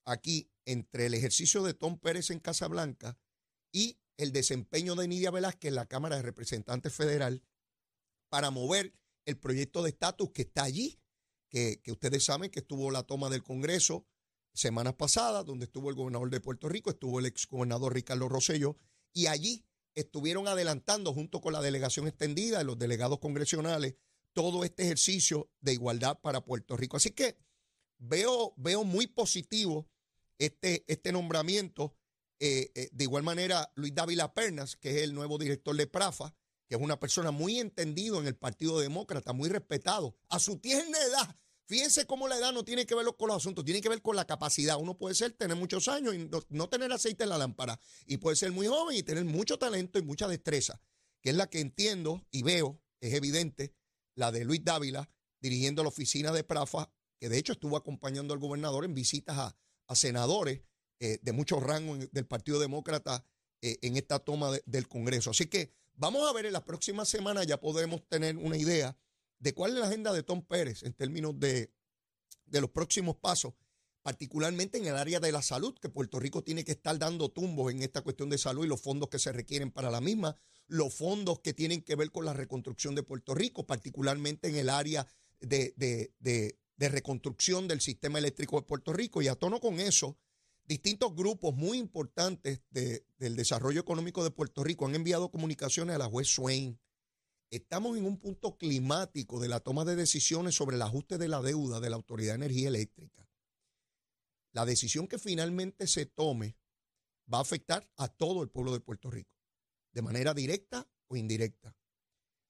aquí 0.06 0.52
entre 0.66 1.08
el 1.08 1.16
ejercicio 1.16 1.64
de 1.64 1.74
Tom 1.74 1.98
Pérez 1.98 2.30
en 2.30 2.40
Casablanca 2.40 3.18
y 3.72 4.00
el 4.18 4.32
desempeño 4.32 4.94
de 4.94 5.08
Nidia 5.08 5.32
Velázquez 5.32 5.70
en 5.70 5.76
la 5.76 5.88
Cámara 5.88 6.16
de 6.16 6.22
Representantes 6.22 6.94
Federal 6.94 7.44
para 8.30 8.52
mover 8.52 8.94
el 9.26 9.40
proyecto 9.40 9.82
de 9.82 9.90
estatus 9.90 10.30
que 10.32 10.44
está 10.44 10.64
allí, 10.64 11.00
que, 11.50 11.82
ustedes 11.88 12.26
saben 12.26 12.52
que 12.52 12.60
estuvo 12.60 12.92
la 12.92 13.02
toma 13.02 13.30
del 13.30 13.44
Congreso 13.44 14.06
semanas 14.54 14.94
pasadas, 14.94 15.44
donde 15.44 15.66
estuvo 15.66 15.90
el 15.90 15.96
gobernador 15.96 16.30
de 16.30 16.40
Puerto 16.40 16.70
Rico, 16.70 16.92
estuvo 16.92 17.20
el 17.20 17.26
ex 17.26 17.48
gobernador 17.48 17.94
Ricardo 17.94 18.30
Rosello, 18.30 18.78
y 19.12 19.26
allí 19.26 19.66
estuvieron 19.96 20.48
adelantando 20.48 21.14
junto 21.14 21.42
con 21.42 21.54
la 21.54 21.62
delegación 21.62 22.08
extendida 22.08 22.60
de 22.60 22.64
los 22.64 22.78
delegados 22.78 23.20
congresionales 23.20 23.96
todo 24.38 24.64
este 24.64 24.84
ejercicio 24.84 25.50
de 25.62 25.74
igualdad 25.74 26.20
para 26.22 26.46
Puerto 26.46 26.78
Rico. 26.78 26.98
Así 26.98 27.10
que 27.10 27.40
veo, 27.98 28.54
veo 28.56 28.84
muy 28.84 29.08
positivo 29.08 29.90
este, 30.38 30.86
este 30.88 31.12
nombramiento. 31.12 31.96
Eh, 32.40 32.70
eh, 32.76 32.90
de 32.92 33.04
igual 33.04 33.24
manera, 33.24 33.72
Luis 33.74 33.96
Dávila 33.96 34.36
Pernas, 34.36 34.76
que 34.76 34.92
es 34.92 34.98
el 34.98 35.16
nuevo 35.16 35.40
director 35.40 35.76
de 35.76 35.88
Prafa, 35.88 36.36
que 36.68 36.76
es 36.76 36.82
una 36.82 37.00
persona 37.00 37.32
muy 37.32 37.58
entendido 37.58 38.20
en 38.20 38.28
el 38.28 38.36
Partido 38.36 38.80
Demócrata, 38.80 39.34
muy 39.34 39.50
respetado, 39.50 40.16
a 40.30 40.38
su 40.38 40.60
tierna 40.60 41.00
edad. 41.00 41.36
Fíjense 41.66 42.06
cómo 42.06 42.28
la 42.28 42.38
edad 42.38 42.54
no 42.54 42.64
tiene 42.64 42.86
que 42.86 42.94
ver 42.94 43.08
con 43.18 43.30
los 43.30 43.38
asuntos, 43.38 43.66
tiene 43.66 43.82
que 43.82 43.90
ver 43.90 44.04
con 44.04 44.16
la 44.16 44.26
capacidad. 44.26 44.78
Uno 44.80 45.00
puede 45.00 45.16
ser 45.16 45.32
tener 45.32 45.58
muchos 45.58 45.88
años 45.88 46.14
y 46.14 46.30
no, 46.50 46.70
tener 46.70 46.94
aceite 46.94 47.24
en 47.24 47.32
la 47.32 47.40
lámpara. 47.40 47.80
Y 48.06 48.18
puede 48.18 48.36
ser 48.36 48.52
muy 48.52 48.68
joven 48.68 48.96
y 48.96 49.02
tener 49.02 49.26
mucho 49.26 49.58
talento 49.58 49.98
y 49.98 50.04
mucha 50.04 50.28
destreza, 50.28 50.80
que 51.24 51.32
es 51.32 51.36
la 51.36 51.50
que 51.50 51.60
entiendo 51.60 52.24
y 52.30 52.44
veo, 52.44 52.80
es 53.02 53.16
evidente, 53.16 53.74
la 54.18 54.34
de 54.34 54.44
Luis 54.44 54.64
Dávila, 54.64 55.10
dirigiendo 55.40 55.84
la 55.84 55.90
oficina 55.90 56.34
de 56.34 56.44
Prafa, 56.44 56.92
que 57.18 57.30
de 57.30 57.38
hecho 57.38 57.54
estuvo 57.54 57.78
acompañando 57.78 58.34
al 58.34 58.40
gobernador 58.40 58.84
en 58.84 58.94
visitas 58.94 59.38
a, 59.38 59.96
senadores 59.96 60.64
eh, 61.00 61.20
de 61.22 61.32
mucho 61.32 61.62
rango 61.62 61.96
del 62.12 62.26
Partido 62.26 62.60
Demócrata 62.60 63.24
eh, 63.62 63.78
en 63.82 63.96
esta 63.96 64.20
toma 64.20 64.52
del 64.66 64.90
Congreso. 64.90 65.30
Así 65.30 65.46
que 65.46 65.72
Vamos 66.00 66.30
a 66.30 66.34
ver 66.34 66.46
en 66.46 66.54
las 66.54 66.62
próximas 66.62 67.10
semanas, 67.10 67.48
ya 67.48 67.60
podemos 67.60 68.08
tener 68.08 68.38
una 68.38 68.56
idea 68.56 68.96
de 69.40 69.54
cuál 69.56 69.72
es 69.72 69.80
la 69.80 69.88
agenda 69.88 70.14
de 70.14 70.22
Tom 70.22 70.44
Pérez 70.46 70.84
en 70.84 70.94
términos 70.94 71.40
de, 71.40 71.74
de 72.46 72.62
los 72.62 72.70
próximos 72.70 73.16
pasos, 73.16 73.56
particularmente 74.04 74.78
en 74.78 74.86
el 74.86 74.96
área 74.96 75.20
de 75.20 75.32
la 75.32 75.42
salud, 75.42 75.74
que 75.80 75.90
Puerto 75.90 76.20
Rico 76.20 76.44
tiene 76.44 76.64
que 76.64 76.74
estar 76.74 77.00
dando 77.00 77.30
tumbos 77.30 77.72
en 77.72 77.82
esta 77.82 78.02
cuestión 78.02 78.30
de 78.30 78.38
salud 78.38 78.64
y 78.64 78.68
los 78.68 78.80
fondos 78.80 79.10
que 79.10 79.18
se 79.18 79.32
requieren 79.32 79.72
para 79.72 79.90
la 79.90 80.00
misma, 80.00 80.38
los 80.68 80.94
fondos 80.94 81.40
que 81.40 81.54
tienen 81.54 81.82
que 81.82 81.96
ver 81.96 82.12
con 82.12 82.26
la 82.26 82.34
reconstrucción 82.34 82.96
de 82.96 83.04
Puerto 83.04 83.34
Rico, 83.34 83.66
particularmente 83.66 84.50
en 84.50 84.56
el 84.56 84.70
área 84.70 85.08
de, 85.40 86.58
reconstrucción 86.78 87.68
del 87.68 87.82
sistema 87.82 88.20
eléctrico 88.20 88.58
de 88.58 88.68
Puerto 88.68 88.94
Rico. 88.94 89.22
Y 89.22 89.28
a 89.28 89.36
tono 89.36 89.60
con 89.60 89.80
eso, 89.80 90.18
distintos 90.66 91.16
grupos 91.16 91.56
muy 91.56 91.78
importantes 91.78 92.62
del 92.70 93.36
desarrollo 93.36 93.82
económico 93.82 94.24
de 94.24 94.32
Puerto 94.32 94.64
Rico 94.64 94.86
han 94.86 94.96
enviado 94.96 95.32
comunicaciones 95.32 95.96
a 95.96 96.00
la 96.00 96.06
juez 96.06 96.28
Swain. 96.28 96.80
Estamos 97.50 97.98
en 97.98 98.06
un 98.06 98.18
punto 98.18 98.58
climático 98.58 99.40
de 99.40 99.48
la 99.48 99.62
toma 99.62 99.86
de 99.86 99.96
decisiones 99.96 100.56
sobre 100.56 100.76
el 100.76 100.82
ajuste 100.82 101.18
de 101.18 101.30
la 101.30 101.42
deuda 101.42 101.80
de 101.80 101.90
la 101.90 101.96
Autoridad 101.96 102.34
de 102.34 102.46
Energía 102.46 102.68
Eléctrica. 102.68 103.28
La 104.52 104.66
decisión 104.66 105.08
que 105.08 105.18
finalmente 105.18 105.88
se 105.88 106.06
tome 106.06 106.58
va 107.32 107.38
a 107.38 107.42
afectar 107.42 107.90
a 107.96 108.08
todo 108.08 108.44
el 108.44 108.50
pueblo 108.50 108.74
de 108.74 108.80
Puerto 108.80 109.10
Rico, 109.10 109.37
de 109.98 110.04
manera 110.04 110.36
directa 110.36 110.88
o 111.08 111.16
indirecta. 111.16 111.76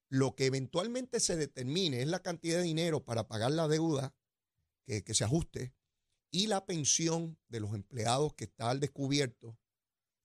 Lo 0.10 0.36
que 0.36 0.48
eventualmente 0.48 1.22
se 1.22 1.38
determine 1.38 2.02
es 2.02 2.08
la 2.10 2.22
cantidad 2.22 2.58
de 2.58 2.64
dinero 2.64 3.06
para 3.06 3.30
pagar 3.30 3.52
la 3.52 3.70
deuda 3.70 4.14
que, 4.86 5.06
que 5.06 5.14
se 5.14 5.24
ajuste 5.24 5.74
y 6.30 6.48
la 6.48 6.66
pensión 6.66 7.40
de 7.48 7.62
los 7.62 7.74
empleados 7.74 8.34
que 8.34 8.44
está 8.44 8.70
al 8.70 8.82
descubierto 8.82 9.58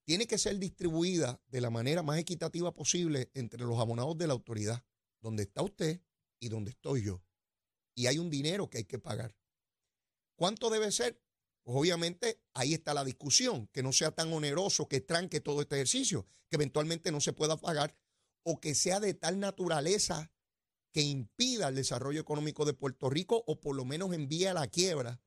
tiene 0.05 0.27
que 0.27 0.37
ser 0.37 0.59
distribuida 0.59 1.41
de 1.47 1.61
la 1.61 1.71
manera 1.71 2.03
más 2.03 2.19
equitativa 2.19 2.75
posible 2.75 3.31
entre 3.35 3.63
los 3.63 3.79
abonados 3.79 4.19
de 4.19 4.27
la 4.27 4.33
autoridad, 4.33 4.85
donde 5.21 5.45
está 5.45 5.63
usted 5.63 6.03
y 6.41 6.49
donde 6.49 6.73
estoy 6.73 7.05
yo. 7.05 7.23
Y 7.95 8.07
hay 8.07 8.19
un 8.19 8.31
dinero 8.31 8.69
que 8.69 8.79
hay 8.79 8.85
que 8.85 8.99
pagar. 8.99 9.37
¿Cuánto 10.35 10.71
debe 10.71 10.91
ser? 10.91 11.22
Pues 11.63 11.77
obviamente 11.77 12.41
ahí 12.55 12.75
está 12.75 12.95
la 12.95 13.05
discusión, 13.05 13.69
que 13.69 13.83
no 13.83 13.93
sea 13.93 14.11
tan 14.11 14.33
oneroso 14.33 14.89
que 14.89 15.01
tranque 15.01 15.41
todo 15.41 15.61
este 15.61 15.77
ejercicio, 15.77 16.27
que 16.49 16.57
eventualmente 16.57 17.13
no 17.13 17.21
se 17.21 17.33
pueda 17.33 17.57
pagar 17.57 17.97
o 18.43 18.61
que 18.61 18.75
sea 18.75 18.99
de 18.99 19.15
tal 19.15 19.39
naturaleza 19.39 20.33
que 20.93 21.03
impida 21.03 21.69
el 21.69 21.77
desarrollo 21.77 22.21
económico 22.21 22.65
de 22.65 22.75
Puerto 22.75 23.09
Rico 23.09 23.43
o 23.47 23.61
por 23.61 23.77
lo 23.77 23.85
menos 23.85 24.13
envíe 24.13 24.47
a 24.47 24.55
la 24.55 24.67
quiebra 24.67 25.21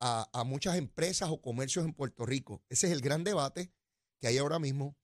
a, 0.00 0.44
muchas 0.44 0.76
empresas 0.76 1.28
o 1.30 1.40
comercios 1.40 1.84
en 1.84 1.92
Puerto 1.92 2.24
Rico. 2.24 2.62
Ese 2.68 2.86
es 2.86 2.92
el 2.92 3.00
gran 3.00 3.24
debate 3.24 3.72
que 4.20 4.28
hay 4.28 4.38
ahora 4.38 4.58
mismo, 4.58 4.96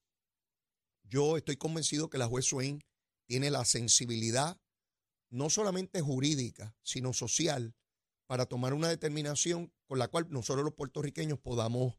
yo 1.03 1.37
estoy 1.37 1.57
convencido 1.57 2.09
que 2.09 2.17
la 2.17 2.27
juez 2.27 2.45
Swain 2.45 2.83
tiene 3.27 3.51
la 3.51 3.65
sensibilidad 3.65 4.59
no 5.29 5.49
solamente 5.49 6.01
jurídica, 6.01 6.75
sino 6.81 7.13
social, 7.13 7.75
para 8.27 8.45
tomar 8.45 8.73
una 8.73 8.89
determinación 8.89 9.71
con 9.85 9.99
la 9.99 10.07
cual 10.07 10.27
nosotros 10.29 10.65
los 10.65 10.73
puertorriqueños 10.73 11.39
podamos 11.39 11.95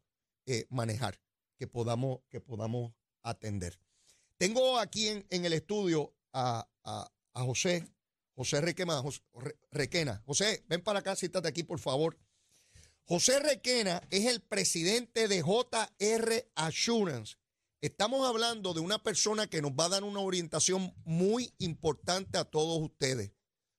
eh, 0.46 0.66
manejar, 0.70 1.20
que 1.58 1.66
podamos, 1.66 2.20
que 2.28 2.40
podamos 2.40 2.92
atender. 3.22 3.80
Tengo 4.38 4.78
aquí 4.78 5.08
en, 5.08 5.44
el 5.44 5.52
estudio 5.52 6.14
a, 6.32 6.68
José, 7.34 7.86
José 8.34 8.60
Requena, 8.60 9.00
José, 9.00 9.20
Requena. 9.70 10.22
José, 10.26 10.64
ven 10.68 10.82
para 10.82 11.00
acá, 11.00 11.16
siéntate 11.16 11.48
aquí, 11.48 11.62
por 11.62 11.78
favor. 11.78 12.18
José 13.04 13.38
Requena 13.40 14.02
es 14.10 14.26
el 14.26 14.40
presidente 14.40 15.28
de 15.28 15.42
JR 15.42 16.50
Assurance. 16.54 17.36
Estamos 17.80 18.26
hablando 18.26 18.74
de 18.74 18.80
una 18.80 19.02
persona 19.02 19.46
que 19.48 19.62
nos 19.62 19.72
va 19.72 19.84
a 19.84 19.90
dar 19.90 20.04
una 20.04 20.20
orientación 20.20 20.94
muy 21.04 21.54
importante 21.58 22.36
a 22.36 22.44
todos 22.44 22.82
ustedes. 22.82 23.32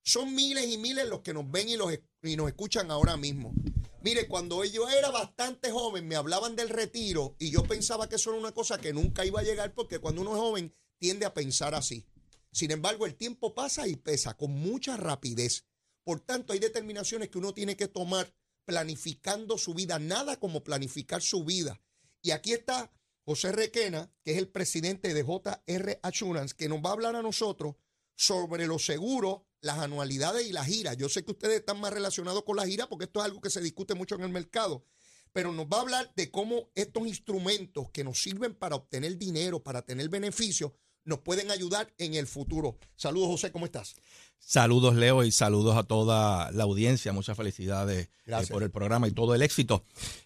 Son 0.03 0.33
miles 0.33 0.67
y 0.67 0.77
miles 0.77 1.07
los 1.07 1.21
que 1.21 1.33
nos 1.33 1.49
ven 1.51 1.67
y, 1.67 1.75
los, 1.75 1.91
y 2.23 2.35
nos 2.35 2.47
escuchan 2.47 2.91
ahora 2.91 3.17
mismo. 3.17 3.53
Mire, 4.01 4.27
cuando 4.27 4.63
yo 4.63 4.87
era 4.89 5.09
bastante 5.09 5.71
joven 5.71 6.07
me 6.07 6.15
hablaban 6.15 6.55
del 6.55 6.69
retiro 6.69 7.35
y 7.39 7.51
yo 7.51 7.63
pensaba 7.63 8.07
que 8.07 8.15
eso 8.15 8.29
era 8.29 8.39
una 8.39 8.53
cosa 8.53 8.79
que 8.79 8.93
nunca 8.93 9.25
iba 9.25 9.39
a 9.39 9.43
llegar 9.43 9.73
porque 9.73 9.99
cuando 9.99 10.21
uno 10.21 10.33
es 10.33 10.39
joven 10.39 10.73
tiende 10.97 11.25
a 11.25 11.33
pensar 11.33 11.75
así. 11.75 12.05
Sin 12.51 12.71
embargo, 12.71 13.05
el 13.05 13.15
tiempo 13.15 13.53
pasa 13.53 13.87
y 13.87 13.95
pesa 13.95 14.35
con 14.35 14.51
mucha 14.51 14.97
rapidez. 14.97 15.65
Por 16.03 16.21
tanto, 16.21 16.53
hay 16.53 16.59
determinaciones 16.59 17.29
que 17.29 17.37
uno 17.37 17.53
tiene 17.53 17.75
que 17.75 17.87
tomar 17.87 18.33
planificando 18.65 19.57
su 19.57 19.73
vida, 19.73 19.99
nada 19.99 20.39
como 20.39 20.63
planificar 20.63 21.21
su 21.21 21.43
vida. 21.43 21.81
Y 22.21 22.31
aquí 22.31 22.53
está 22.53 22.91
José 23.25 23.51
Requena, 23.51 24.11
que 24.23 24.31
es 24.31 24.37
el 24.37 24.47
presidente 24.47 25.13
de 25.13 25.23
JR 25.23 25.99
Assurance, 26.01 26.55
que 26.55 26.69
nos 26.69 26.79
va 26.79 26.89
a 26.89 26.93
hablar 26.93 27.15
a 27.15 27.21
nosotros 27.21 27.75
sobre 28.15 28.67
los 28.67 28.85
seguros, 28.85 29.41
las 29.61 29.79
anualidades 29.79 30.47
y 30.47 30.51
las 30.51 30.67
giras. 30.67 30.97
Yo 30.97 31.09
sé 31.09 31.23
que 31.23 31.31
ustedes 31.31 31.59
están 31.59 31.79
más 31.79 31.93
relacionados 31.93 32.43
con 32.43 32.55
las 32.55 32.67
giras 32.67 32.87
porque 32.87 33.05
esto 33.05 33.19
es 33.19 33.25
algo 33.25 33.41
que 33.41 33.49
se 33.49 33.61
discute 33.61 33.95
mucho 33.95 34.15
en 34.15 34.21
el 34.21 34.29
mercado, 34.29 34.85
pero 35.33 35.51
nos 35.51 35.65
va 35.65 35.77
a 35.77 35.81
hablar 35.81 36.13
de 36.15 36.31
cómo 36.31 36.69
estos 36.75 37.07
instrumentos 37.07 37.89
que 37.91 38.03
nos 38.03 38.21
sirven 38.21 38.53
para 38.55 38.75
obtener 38.75 39.17
dinero, 39.17 39.61
para 39.61 39.81
tener 39.81 40.09
beneficios, 40.09 40.71
nos 41.07 41.19
pueden 41.19 41.51
ayudar 41.51 41.93
en 41.97 42.15
el 42.15 42.27
futuro. 42.27 42.77
Saludos, 42.97 43.29
José, 43.29 43.51
¿cómo 43.51 43.65
estás? 43.65 43.95
Saludos, 44.39 44.95
Leo, 44.95 45.23
y 45.23 45.31
saludos 45.31 45.77
a 45.77 45.83
toda 45.83 46.51
la 46.51 46.63
audiencia. 46.63 47.13
Muchas 47.13 47.37
felicidades 47.37 48.09
eh, 48.25 48.47
por 48.49 48.61
el 48.61 48.71
programa 48.71 49.07
y 49.07 49.11
todo 49.11 49.33
el 49.33 49.41
éxito. 49.41 49.83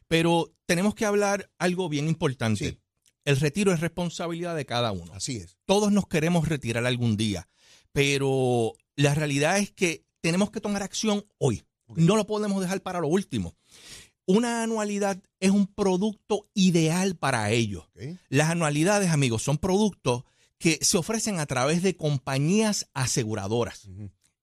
Pero 0.07 0.51
tenemos 0.65 0.95
que 0.95 1.05
hablar 1.05 1.51
algo 1.59 1.87
bien 1.87 2.07
importante. 2.07 2.79
El 3.25 3.39
retiro 3.39 3.71
es 3.71 3.79
responsabilidad 3.79 4.55
de 4.55 4.65
cada 4.65 4.91
uno. 4.91 5.13
Así 5.13 5.37
es. 5.37 5.57
Todos 5.65 5.91
nos 5.91 6.07
queremos 6.07 6.47
retirar 6.47 6.85
algún 6.85 7.15
día, 7.15 7.47
pero 7.91 8.73
la 8.95 9.13
realidad 9.15 9.57
es 9.57 9.71
que 9.71 10.05
tenemos 10.21 10.51
que 10.51 10.61
tomar 10.61 10.83
acción 10.83 11.25
hoy. 11.37 11.63
No 11.95 12.15
lo 12.15 12.25
podemos 12.25 12.61
dejar 12.61 12.81
para 12.81 12.99
lo 13.01 13.07
último. 13.07 13.55
Una 14.25 14.63
anualidad 14.63 15.21
es 15.39 15.51
un 15.51 15.67
producto 15.67 16.49
ideal 16.53 17.17
para 17.17 17.49
ello. 17.51 17.89
Las 18.29 18.49
anualidades, 18.49 19.09
amigos, 19.09 19.43
son 19.43 19.57
productos 19.57 20.23
que 20.57 20.77
se 20.81 20.97
ofrecen 20.97 21.39
a 21.39 21.45
través 21.47 21.81
de 21.81 21.97
compañías 21.97 22.87
aseguradoras. 22.93 23.89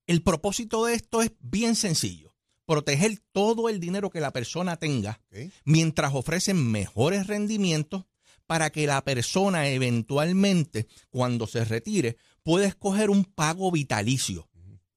El 0.07 0.23
propósito 0.23 0.85
de 0.85 0.95
esto 0.95 1.23
es 1.23 1.33
bien 1.40 1.76
sencillo. 1.76 2.35
Proteger 2.67 3.19
todo 3.33 3.71
el 3.71 3.81
dinero 3.81 4.11
que 4.11 4.21
la 4.21 4.33
persona 4.33 4.76
tenga 4.76 5.23
mientras 5.64 6.12
ofrecen 6.12 6.71
mejores 6.71 7.26
rendimientos 7.26 8.05
para 8.47 8.71
que 8.71 8.87
la 8.87 9.02
persona 9.05 9.69
eventualmente, 9.69 10.87
cuando 11.11 11.47
se 11.47 11.64
retire, 11.64 12.17
pueda 12.49 12.67
escoger 12.67 13.11
un 13.11 13.25
pago 13.26 13.71
vitalicio. 13.71 14.49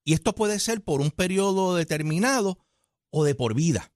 Y 0.05 0.13
esto 0.13 0.33
puede 0.33 0.57
ser 0.57 0.81
por 0.85 1.01
un 1.01 1.11
periodo 1.11 1.75
determinado 1.75 2.57
o 3.09 3.25
de 3.25 3.35
por 3.35 3.55
vida. 3.55 3.91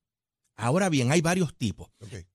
Ahora 0.58 0.89
bien, 0.89 1.10
hay 1.13 1.21
varios 1.21 1.56
tipos. 1.56 1.88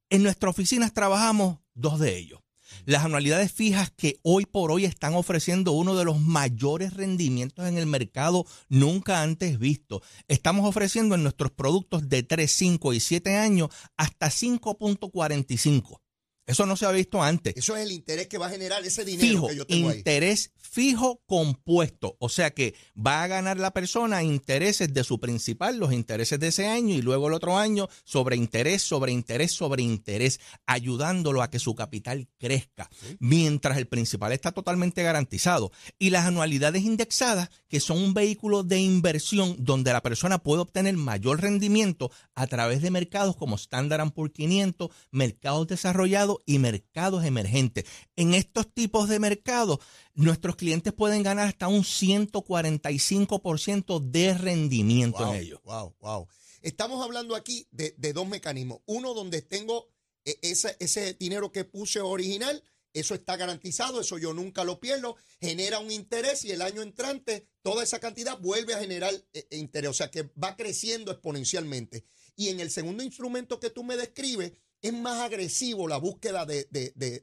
En 0.08 0.22
nuestras 0.22 0.48
oficinas 0.52 0.94
trabajamos 0.94 1.58
dos 1.74 1.98
de 1.98 2.16
ellos. 2.16 2.40
Las 2.86 3.04
anualidades 3.04 3.52
fijas 3.52 3.90
que 3.94 4.18
hoy 4.22 4.46
por 4.46 4.72
hoy 4.72 4.86
están 4.86 5.12
ofreciendo 5.12 5.72
uno 5.72 5.94
de 5.94 6.06
los 6.06 6.18
mayores 6.18 6.94
rendimientos 6.94 7.68
en 7.68 7.76
el 7.76 7.84
mercado 7.84 8.46
nunca 8.70 9.20
antes 9.20 9.58
visto. 9.58 10.00
Estamos 10.26 10.66
ofreciendo 10.66 11.16
en 11.16 11.22
nuestros 11.22 11.50
productos 11.50 12.08
de 12.08 12.22
3, 12.22 12.50
5 12.50 12.94
y 12.94 13.00
7 13.00 13.36
años 13.36 13.68
hasta 13.98 14.28
5.45. 14.28 16.00
Eso 16.46 16.66
no 16.66 16.76
se 16.76 16.86
ha 16.86 16.90
visto 16.90 17.22
antes. 17.22 17.54
Eso 17.56 17.76
es 17.76 17.84
el 17.84 17.92
interés 17.92 18.26
que 18.26 18.38
va 18.38 18.46
a 18.46 18.50
generar 18.50 18.84
ese 18.84 19.04
dinero 19.04 19.46
que 19.46 19.56
yo 19.56 19.66
tengo 19.66 19.92
interés 19.92 20.50
fijo 20.70 21.20
compuesto. 21.26 22.16
O 22.20 22.28
sea 22.28 22.50
que 22.50 22.74
va 22.96 23.22
a 23.22 23.26
ganar 23.26 23.58
la 23.58 23.72
persona 23.72 24.22
intereses 24.22 24.92
de 24.92 25.04
su 25.04 25.18
principal, 25.18 25.78
los 25.78 25.92
intereses 25.92 26.38
de 26.38 26.48
ese 26.48 26.66
año 26.66 26.94
y 26.94 27.02
luego 27.02 27.28
el 27.28 27.34
otro 27.34 27.58
año 27.58 27.88
sobre 28.04 28.36
interés, 28.36 28.82
sobre 28.82 29.12
interés, 29.12 29.52
sobre 29.52 29.82
interés, 29.82 30.40
ayudándolo 30.66 31.42
a 31.42 31.50
que 31.50 31.58
su 31.58 31.74
capital 31.74 32.28
crezca. 32.38 32.88
Mientras 33.18 33.78
el 33.78 33.88
principal 33.88 34.32
está 34.32 34.52
totalmente 34.52 35.02
garantizado. 35.02 35.72
Y 35.98 36.10
las 36.10 36.26
anualidades 36.26 36.82
indexadas, 36.82 37.50
que 37.68 37.80
son 37.80 37.98
un 37.98 38.14
vehículo 38.14 38.62
de 38.62 38.78
inversión 38.80 39.56
donde 39.58 39.92
la 39.92 40.02
persona 40.02 40.38
puede 40.38 40.62
obtener 40.62 40.96
mayor 40.96 41.40
rendimiento 41.40 42.10
a 42.34 42.46
través 42.46 42.80
de 42.80 42.90
mercados 42.90 43.36
como 43.36 43.56
Standard 43.56 44.12
Poor's 44.12 44.32
500, 44.32 44.90
mercados 45.10 45.66
desarrollados 45.66 46.38
y 46.46 46.58
mercados 46.58 47.24
emergentes. 47.24 47.84
En 48.16 48.34
estos 48.34 48.72
tipos 48.72 49.08
de 49.08 49.18
mercados, 49.18 49.78
nuestros 50.14 50.56
clientes 50.56 50.92
pueden 50.92 51.22
ganar 51.22 51.48
hasta 51.48 51.68
un 51.68 51.82
145% 51.82 54.10
de 54.10 54.34
rendimiento 54.34 55.32
en 55.32 55.40
ellos. 55.40 55.60
Wow, 55.64 55.94
wow. 56.00 56.28
Estamos 56.62 57.02
hablando 57.02 57.36
aquí 57.36 57.66
de, 57.70 57.94
dos 58.12 58.28
mecanismos. 58.28 58.80
Uno 58.86 59.14
donde 59.14 59.42
tengo 59.42 59.88
eh, 60.24 60.38
ese, 60.42 60.76
ese 60.78 61.14
dinero 61.14 61.52
que 61.52 61.64
puse 61.64 62.00
original, 62.00 62.62
eso 62.92 63.14
está 63.14 63.36
garantizado, 63.36 64.00
eso 64.00 64.18
yo 64.18 64.34
nunca 64.34 64.64
lo 64.64 64.80
pierdo, 64.80 65.16
genera 65.40 65.78
un 65.78 65.90
interés 65.90 66.44
y 66.44 66.50
el 66.50 66.60
año 66.60 66.82
entrante 66.82 67.46
toda 67.62 67.82
esa 67.82 68.00
cantidad 68.00 68.38
vuelve 68.38 68.74
a 68.74 68.80
generar 68.80 69.14
eh, 69.32 69.46
interés, 69.52 69.90
o 69.90 69.94
sea 69.94 70.10
que 70.10 70.30
va 70.42 70.56
creciendo 70.56 71.12
exponencialmente. 71.12 72.04
Y 72.36 72.48
en 72.48 72.60
el 72.60 72.70
segundo 72.70 73.02
instrumento 73.02 73.60
que 73.60 73.70
tú 73.70 73.84
me 73.84 73.96
describes, 73.96 74.52
es 74.82 74.92
más 74.92 75.20
agresivo 75.20 75.88
la 75.88 75.98
búsqueda 75.98 76.46
de, 76.46 76.68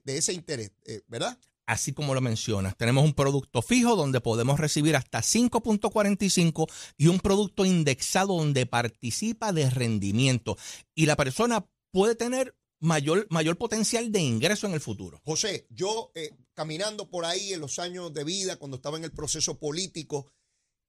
ese 0.06 0.34
interés, 0.34 0.72
eh, 0.86 1.02
¿verdad? 1.08 1.38
Así 1.66 1.92
como 1.92 2.14
lo 2.14 2.22
mencionas, 2.22 2.78
tenemos 2.78 3.04
un 3.04 3.14
producto 3.14 3.62
fijo 3.62 3.98
donde 3.98 4.22
podemos 4.22 4.58
recibir 4.60 4.96
hasta 4.96 5.20
5.45 5.20 6.72
y 6.98 7.08
un 7.08 7.20
producto 7.20 7.66
indexado 7.66 8.38
donde 8.38 8.66
participa 8.66 9.52
de 9.52 9.70
rendimiento. 9.70 10.58
Y 10.96 11.08
la 11.08 11.18
persona 11.18 11.68
puede 11.92 12.16
tener 12.16 12.56
mayor, 12.80 13.28
mayor 13.30 13.58
potencial 13.58 14.14
de 14.14 14.22
ingreso 14.22 14.66
en 14.68 14.74
el 14.74 14.80
futuro. 14.80 15.20
José, 15.26 15.68
yo 15.70 16.12
eh, 16.16 16.30
caminando 16.54 17.10
por 17.10 17.26
ahí 17.26 17.52
en 17.52 17.60
los 17.60 17.80
años 17.80 18.14
de 18.14 18.24
vida, 18.24 18.56
cuando 18.56 18.78
estaba 18.78 18.98
en 18.98 19.04
el 19.04 19.12
proceso 19.12 19.60
político, 19.60 20.32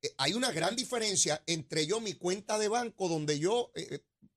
eh, 0.00 0.14
hay 0.16 0.34
una 0.34 0.52
gran 0.52 0.76
diferencia 0.76 1.42
entre 1.48 1.88
yo, 1.88 2.00
mi 2.00 2.12
cuenta 2.12 2.56
de 2.56 2.68
banco, 2.68 3.08
donde 3.08 3.40
yo 3.40 3.72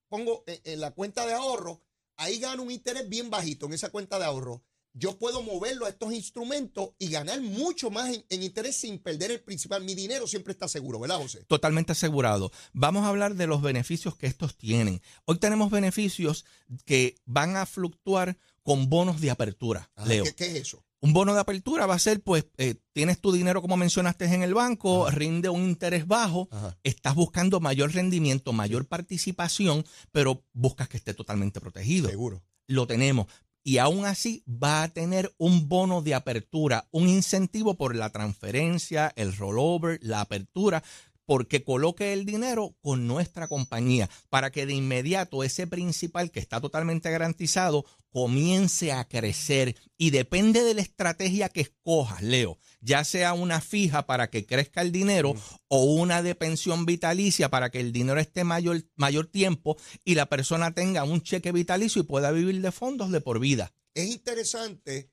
pongo 0.09 0.43
en 0.47 0.81
la 0.81 0.89
cuenta 0.89 1.27
de 1.27 1.33
ahorro 1.33 1.83
ahí 2.21 2.39
gano 2.39 2.63
un 2.63 2.71
interés 2.71 3.09
bien 3.09 3.29
bajito 3.29 3.65
en 3.65 3.73
esa 3.73 3.89
cuenta 3.89 4.19
de 4.19 4.25
ahorro. 4.25 4.63
Yo 4.93 5.17
puedo 5.17 5.41
moverlo 5.41 5.85
a 5.85 5.89
estos 5.89 6.13
instrumentos 6.13 6.89
y 6.99 7.09
ganar 7.09 7.39
mucho 7.41 7.89
más 7.89 8.13
en, 8.29 8.43
interés 8.43 8.75
sin 8.75 8.99
perder 8.99 9.31
el 9.31 9.41
principal. 9.41 9.83
Mi 9.83 9.95
dinero 9.95 10.27
siempre 10.27 10.51
está 10.51 10.67
seguro, 10.67 10.99
¿verdad, 10.99 11.17
José? 11.17 11.45
Totalmente 11.45 11.93
asegurado. 11.93 12.51
Vamos 12.73 13.05
a 13.05 13.07
hablar 13.07 13.35
de 13.35 13.47
los 13.47 13.61
beneficios 13.61 14.17
que 14.17 14.27
estos 14.27 14.57
tienen. 14.57 15.01
Hoy 15.25 15.37
tenemos 15.37 15.71
beneficios 15.71 16.45
que 16.85 17.15
van 17.25 17.55
a 17.55 17.65
fluctuar 17.65 18.37
con 18.63 18.89
bonos 18.89 19.21
de 19.21 19.31
apertura. 19.31 19.89
Leo. 20.05 20.25
¿qué, 20.35 20.45
es 20.47 20.55
eso? 20.55 20.83
Un 21.01 21.13
bono 21.13 21.33
de 21.33 21.39
apertura 21.39 21.87
va 21.87 21.95
a 21.95 21.99
ser, 21.99 22.21
pues, 22.21 22.45
eh, 22.57 22.75
tienes 22.93 23.19
tu 23.19 23.31
dinero 23.31 23.61
como 23.61 23.75
mencionaste 23.75 24.25
en 24.25 24.43
el 24.43 24.53
banco, 24.53 25.09
rinde 25.09 25.49
un 25.49 25.63
interés 25.63 26.05
bajo, 26.05 26.47
estás 26.83 27.15
buscando 27.15 27.59
mayor 27.59 27.91
rendimiento, 27.91 28.53
mayor 28.53 28.85
participación, 28.87 29.83
pero 30.11 30.43
buscas 30.53 30.87
que 30.89 30.97
esté 30.97 31.15
totalmente 31.15 31.59
protegido. 31.59 32.07
Seguro. 32.07 32.43
Lo 32.67 32.85
tenemos. 32.85 33.25
Y 33.63 33.77
aún 33.77 34.05
así 34.05 34.43
va 34.47 34.83
a 34.83 34.89
tener 34.89 35.33
un 35.37 35.67
bono 35.69 36.01
de 36.01 36.15
apertura, 36.15 36.87
un 36.91 37.07
incentivo 37.07 37.75
por 37.75 37.95
la 37.95 38.09
transferencia, 38.09 39.11
el 39.15 39.35
rollover, 39.35 39.99
la 40.01 40.21
apertura, 40.21 40.83
porque 41.25 41.63
coloque 41.63 42.13
el 42.13 42.25
dinero 42.25 42.75
con 42.81 43.07
nuestra 43.07 43.47
compañía 43.47 44.09
para 44.29 44.51
que 44.51 44.65
de 44.65 44.73
inmediato 44.73 45.43
ese 45.43 45.67
principal 45.67 46.31
que 46.31 46.39
está 46.39 46.59
totalmente 46.61 47.09
garantizado 47.09 47.85
comience 48.09 48.91
a 48.91 49.07
crecer 49.07 49.75
y 49.97 50.09
depende 50.09 50.63
de 50.63 50.73
la 50.73 50.81
estrategia 50.81 51.49
que 51.49 51.61
escojas, 51.61 52.21
Leo, 52.21 52.57
ya 52.81 53.03
sea 53.03 53.33
una 53.33 53.61
fija 53.61 54.05
para 54.05 54.29
que 54.29 54.45
crezca 54.45 54.81
el 54.81 54.91
dinero 54.91 55.33
o 55.67 55.83
una 55.85 56.21
de 56.21 56.35
pensión 56.35 56.85
vitalicia 56.85 57.49
para 57.49 57.69
que 57.69 57.79
el 57.79 57.93
dinero 57.93 58.19
esté 58.19 58.43
mayor, 58.43 58.83
mayor 58.95 59.27
tiempo 59.27 59.77
y 60.03 60.15
la 60.15 60.25
persona 60.25 60.73
tenga 60.73 61.03
un 61.03 61.21
cheque 61.21 61.51
vitalicio 61.51 62.01
y 62.01 62.05
pueda 62.05 62.31
vivir 62.31 62.61
de 62.61 62.71
fondos 62.71 63.11
de 63.11 63.21
por 63.21 63.39
vida. 63.39 63.73
es 63.93 64.09
interesante 64.09 65.11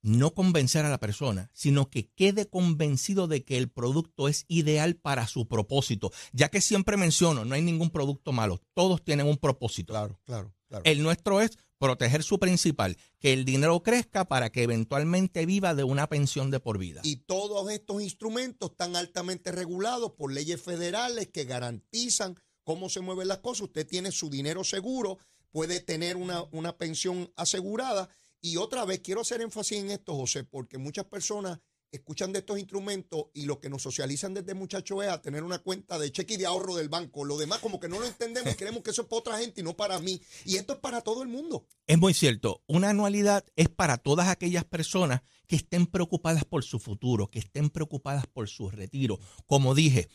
no 0.05 0.35
convencer 0.35 0.85
a 0.85 0.91
la 0.91 1.01
persona, 1.01 1.51
sino 1.55 1.89
que 1.89 2.11
quede 2.11 2.47
convencido 2.47 3.27
de 3.27 3.43
que 3.43 3.57
el 3.57 3.71
producto 3.71 4.29
es 4.29 4.45
ideal 4.49 4.97
para 4.97 5.27
su 5.27 5.49
propósito. 5.49 6.13
Ya 6.33 6.51
que 6.51 6.61
siempre 6.61 6.99
menciono, 6.99 7.45
no 7.45 7.55
hay 7.55 7.63
ningún 7.63 7.91
producto 7.91 8.31
malo, 8.31 8.61
todos 8.75 9.03
tienen 9.03 9.27
un 9.27 9.39
propósito. 9.39 9.95
Claro, 9.95 10.21
claro, 10.25 10.55
claro. 10.69 10.85
El 10.85 11.03
nuestro 11.03 11.41
es 11.41 11.59
proteger 11.85 12.23
su 12.23 12.39
principal, 12.39 12.97
que 13.21 13.35
el 13.35 13.45
dinero 13.45 13.83
crezca 13.83 14.25
para 14.25 14.51
que 14.51 14.63
eventualmente 14.63 15.45
viva 15.45 15.75
de 15.75 15.85
una 15.85 16.09
pensión 16.09 16.51
de 16.51 16.59
por 16.59 16.79
vida. 16.79 17.03
Y 17.05 17.17
todos 17.17 17.71
estos 17.71 18.03
instrumentos 18.03 18.71
están 18.71 18.97
altamente 18.97 19.53
regulados 19.53 20.13
por 20.13 20.33
leyes 20.33 20.63
federales 20.63 21.29
que 21.29 21.45
garantizan 21.45 22.37
cómo 22.63 22.89
se 22.89 23.03
mueven 23.03 23.29
las 23.29 23.41
cosas. 23.41 23.65
Usted 23.65 23.87
tiene 23.87 24.13
su 24.13 24.31
dinero 24.31 24.65
seguro, 24.65 25.19
puede 25.51 25.81
tener 25.81 26.17
una, 26.17 26.45
una 26.53 26.79
pensión 26.79 27.31
asegurada. 27.37 28.09
Y 28.41 28.57
otra 28.57 28.87
vez 28.87 29.01
quiero 29.01 29.21
hacer 29.21 29.43
énfasis 29.43 29.81
en 29.81 29.91
esto, 29.91 30.17
José, 30.17 30.43
porque 30.43 30.79
muchas 30.79 31.05
personas 31.05 31.59
escuchan 31.97 32.33
de 32.33 32.41
estos 32.41 32.59
instrumentos 32.59 33.27
y 33.35 33.47
lo 33.47 33.61
que 33.61 33.69
nos 33.69 33.83
socializan 33.83 34.35
desde 34.35 34.55
muchacho 34.55 35.03
es 35.03 35.09
a 35.09 35.21
tener 35.23 35.43
una 35.43 35.59
cuenta 35.59 35.99
de 35.99 36.11
cheque 36.11 36.35
y 36.35 36.37
de 36.37 36.47
ahorro 36.47 36.77
del 36.77 36.89
banco. 36.89 37.25
Lo 37.25 37.37
demás 37.37 37.61
como 37.61 37.81
que 37.81 37.89
no 37.89 37.99
lo 37.99 38.07
entendemos, 38.07 38.55
creemos 38.57 38.83
que 38.83 38.91
eso 38.91 39.03
es 39.03 39.09
para 39.09 39.21
otra 39.21 39.39
gente 39.39 39.61
y 39.61 39.65
no 39.65 39.77
para 39.77 39.99
mí. 39.99 40.21
Y 40.45 40.57
esto 40.57 40.75
es 40.75 40.79
para 40.79 41.01
todo 41.01 41.23
el 41.23 41.29
mundo. 41.29 41.67
Es 41.87 41.99
muy 41.99 42.15
cierto, 42.15 42.63
una 42.67 42.91
anualidad 42.91 43.45
es 43.57 43.69
para 43.69 43.99
todas 43.99 44.29
aquellas 44.29 44.65
personas 44.65 45.23
que 45.47 45.57
estén 45.57 45.87
preocupadas 45.87 46.45
por 46.45 46.65
su 46.65 46.79
futuro, 46.79 47.29
que 47.29 47.39
estén 47.39 47.71
preocupadas 47.71 48.27
por 48.27 48.49
su 48.49 48.71
retiro. 48.71 49.19
Como 49.47 49.75
dije, 49.75 50.09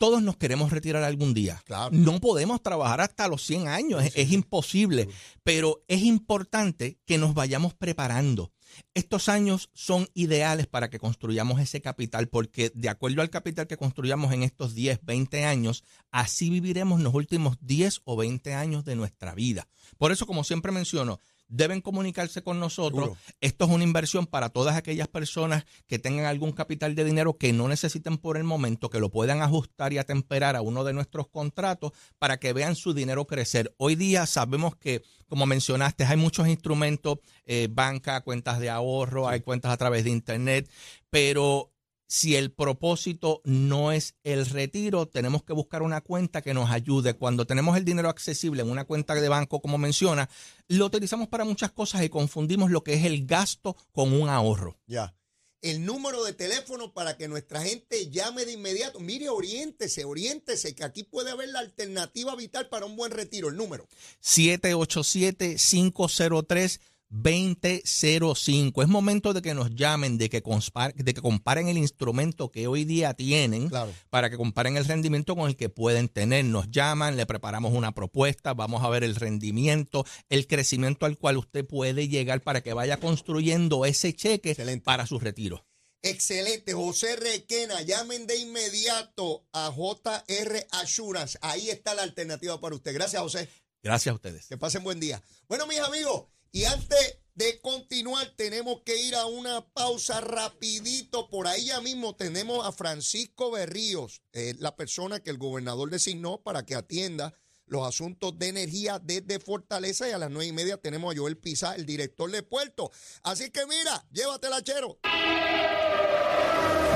todos 0.00 0.22
nos 0.22 0.38
queremos 0.38 0.72
retirar 0.72 1.02
algún 1.02 1.34
día. 1.34 1.60
Claro. 1.66 1.90
No 1.92 2.20
podemos 2.20 2.62
trabajar 2.62 3.02
hasta 3.02 3.28
los 3.28 3.44
100 3.44 3.68
años, 3.68 4.02
es, 4.02 4.16
es 4.16 4.32
imposible, 4.32 5.10
pero 5.44 5.84
es 5.88 6.02
importante 6.02 6.98
que 7.04 7.18
nos 7.18 7.34
vayamos 7.34 7.74
preparando. 7.74 8.50
Estos 8.94 9.28
años 9.28 9.68
son 9.74 10.08
ideales 10.14 10.66
para 10.66 10.88
que 10.88 10.98
construyamos 10.98 11.60
ese 11.60 11.82
capital 11.82 12.28
porque 12.28 12.72
de 12.74 12.88
acuerdo 12.88 13.20
al 13.20 13.28
capital 13.28 13.66
que 13.66 13.76
construyamos 13.76 14.32
en 14.32 14.42
estos 14.42 14.74
10, 14.74 15.00
20 15.02 15.44
años, 15.44 15.84
así 16.10 16.48
viviremos 16.48 17.00
los 17.00 17.12
últimos 17.12 17.58
10 17.60 18.00
o 18.04 18.16
20 18.16 18.54
años 18.54 18.84
de 18.86 18.96
nuestra 18.96 19.34
vida. 19.34 19.68
Por 19.98 20.12
eso, 20.12 20.26
como 20.26 20.44
siempre 20.44 20.72
menciono, 20.72 21.20
deben 21.50 21.80
comunicarse 21.82 22.42
con 22.42 22.58
nosotros. 22.58 23.04
Seguro. 23.04 23.20
Esto 23.40 23.64
es 23.66 23.70
una 23.70 23.84
inversión 23.84 24.26
para 24.26 24.48
todas 24.48 24.76
aquellas 24.76 25.08
personas 25.08 25.64
que 25.86 25.98
tengan 25.98 26.24
algún 26.24 26.52
capital 26.52 26.94
de 26.94 27.04
dinero 27.04 27.36
que 27.36 27.52
no 27.52 27.68
necesiten 27.68 28.16
por 28.16 28.36
el 28.36 28.44
momento, 28.44 28.88
que 28.88 29.00
lo 29.00 29.10
puedan 29.10 29.42
ajustar 29.42 29.92
y 29.92 29.98
atemperar 29.98 30.56
a 30.56 30.62
uno 30.62 30.84
de 30.84 30.94
nuestros 30.94 31.28
contratos 31.28 31.92
para 32.18 32.38
que 32.38 32.52
vean 32.52 32.76
su 32.76 32.94
dinero 32.94 33.26
crecer. 33.26 33.74
Hoy 33.76 33.96
día 33.96 34.26
sabemos 34.26 34.76
que, 34.76 35.02
como 35.28 35.44
mencionaste, 35.44 36.04
hay 36.04 36.16
muchos 36.16 36.48
instrumentos, 36.48 37.18
eh, 37.44 37.68
banca, 37.70 38.22
cuentas 38.22 38.60
de 38.60 38.70
ahorro, 38.70 39.28
hay 39.28 39.40
cuentas 39.40 39.72
a 39.72 39.76
través 39.76 40.04
de 40.04 40.10
internet, 40.10 40.70
pero 41.10 41.72
si 42.10 42.34
el 42.34 42.50
propósito 42.50 43.40
no 43.44 43.92
es 43.92 44.16
el 44.24 44.44
retiro, 44.44 45.06
tenemos 45.06 45.44
que 45.44 45.52
buscar 45.52 45.82
una 45.82 46.00
cuenta 46.00 46.42
que 46.42 46.52
nos 46.52 46.68
ayude. 46.68 47.14
Cuando 47.14 47.46
tenemos 47.46 47.76
el 47.76 47.84
dinero 47.84 48.08
accesible 48.08 48.62
en 48.62 48.70
una 48.70 48.84
cuenta 48.84 49.14
de 49.14 49.28
banco, 49.28 49.62
como 49.62 49.78
menciona, 49.78 50.28
lo 50.66 50.86
utilizamos 50.86 51.28
para 51.28 51.44
muchas 51.44 51.70
cosas 51.70 52.02
y 52.02 52.08
confundimos 52.08 52.72
lo 52.72 52.82
que 52.82 52.94
es 52.94 53.04
el 53.04 53.26
gasto 53.26 53.76
con 53.92 54.12
un 54.12 54.28
ahorro. 54.28 54.76
Ya. 54.88 55.14
El 55.62 55.84
número 55.84 56.24
de 56.24 56.32
teléfono 56.32 56.92
para 56.92 57.16
que 57.16 57.28
nuestra 57.28 57.62
gente 57.62 58.10
llame 58.10 58.44
de 58.44 58.54
inmediato. 58.54 58.98
Mire, 58.98 59.28
oriéntese, 59.28 60.04
oriéntese, 60.04 60.74
que 60.74 60.82
aquí 60.82 61.04
puede 61.04 61.30
haber 61.30 61.50
la 61.50 61.60
alternativa 61.60 62.34
vital 62.34 62.68
para 62.68 62.86
un 62.86 62.96
buen 62.96 63.12
retiro. 63.12 63.50
El 63.50 63.56
número. 63.56 63.86
787-503. 64.20 66.80
2005. 67.10 68.82
Es 68.82 68.88
momento 68.88 69.32
de 69.32 69.42
que 69.42 69.52
nos 69.54 69.74
llamen, 69.74 70.16
de 70.18 70.28
que, 70.30 70.42
conspar- 70.42 70.94
de 70.94 71.12
que 71.14 71.20
comparen 71.20 71.68
el 71.68 71.76
instrumento 71.78 72.50
que 72.50 72.66
hoy 72.66 72.84
día 72.84 73.14
tienen 73.14 73.68
Claro. 73.68 73.92
para 74.10 74.30
que 74.30 74.36
comparen 74.36 74.76
el 74.76 74.84
rendimiento 74.84 75.34
con 75.36 75.48
el 75.48 75.56
que 75.56 75.68
pueden 75.68 76.08
tener. 76.08 76.44
Nos 76.44 76.70
llaman, 76.70 77.16
le 77.16 77.26
preparamos 77.26 77.72
una 77.72 77.92
propuesta, 77.92 78.54
vamos 78.54 78.82
a 78.84 78.88
ver 78.88 79.04
el 79.04 79.16
rendimiento, 79.16 80.04
el 80.28 80.46
crecimiento 80.46 81.06
al 81.06 81.18
cual 81.18 81.36
usted 81.36 81.66
puede 81.66 82.08
llegar 82.08 82.40
para 82.42 82.62
que 82.62 82.72
vaya 82.72 82.96
construyendo 82.98 83.84
ese 83.84 84.12
cheque 84.14 84.50
Excelente. 84.50 84.84
para 84.84 85.06
su 85.06 85.18
retiro. 85.18 85.66
Excelente, 86.02 86.72
José 86.72 87.16
Requena, 87.16 87.82
llamen 87.82 88.26
de 88.26 88.38
inmediato 88.38 89.44
a 89.52 89.70
JR 89.70 90.66
Assurance. 90.70 91.38
Ahí 91.42 91.68
está 91.68 91.94
la 91.94 92.02
alternativa 92.04 92.58
para 92.58 92.74
usted. 92.74 92.94
Gracias, 92.94 93.20
José. 93.20 93.48
Gracias 93.82 94.10
a 94.12 94.14
ustedes. 94.14 94.46
Que 94.46 94.56
pasen 94.56 94.82
buen 94.82 94.98
día. 94.98 95.22
Bueno, 95.46 95.66
mis 95.66 95.78
amigos, 95.80 96.24
y 96.52 96.64
antes 96.64 97.18
de 97.34 97.60
continuar, 97.60 98.34
tenemos 98.36 98.82
que 98.84 99.02
ir 99.02 99.14
a 99.14 99.26
una 99.26 99.66
pausa 99.72 100.20
rapidito. 100.20 101.30
Por 101.30 101.46
ahí 101.46 101.66
ya 101.66 101.80
mismo 101.80 102.14
tenemos 102.14 102.66
a 102.66 102.72
Francisco 102.72 103.50
Berríos, 103.50 104.22
eh, 104.32 104.54
la 104.58 104.76
persona 104.76 105.20
que 105.20 105.30
el 105.30 105.38
gobernador 105.38 105.90
designó 105.90 106.42
para 106.42 106.66
que 106.66 106.74
atienda 106.74 107.32
los 107.66 107.86
asuntos 107.86 108.38
de 108.38 108.48
energía 108.48 108.98
desde 108.98 109.38
Fortaleza. 109.38 110.08
Y 110.08 110.12
a 110.12 110.18
las 110.18 110.30
nueve 110.30 110.48
y 110.48 110.52
media 110.52 110.76
tenemos 110.76 111.14
a 111.14 111.18
Joel 111.18 111.38
Pizá, 111.38 111.76
el 111.76 111.86
director 111.86 112.30
de 112.30 112.42
Puerto. 112.42 112.90
Así 113.22 113.50
que 113.50 113.64
mira, 113.66 114.04
llévatela, 114.12 114.62
chero. 114.62 114.98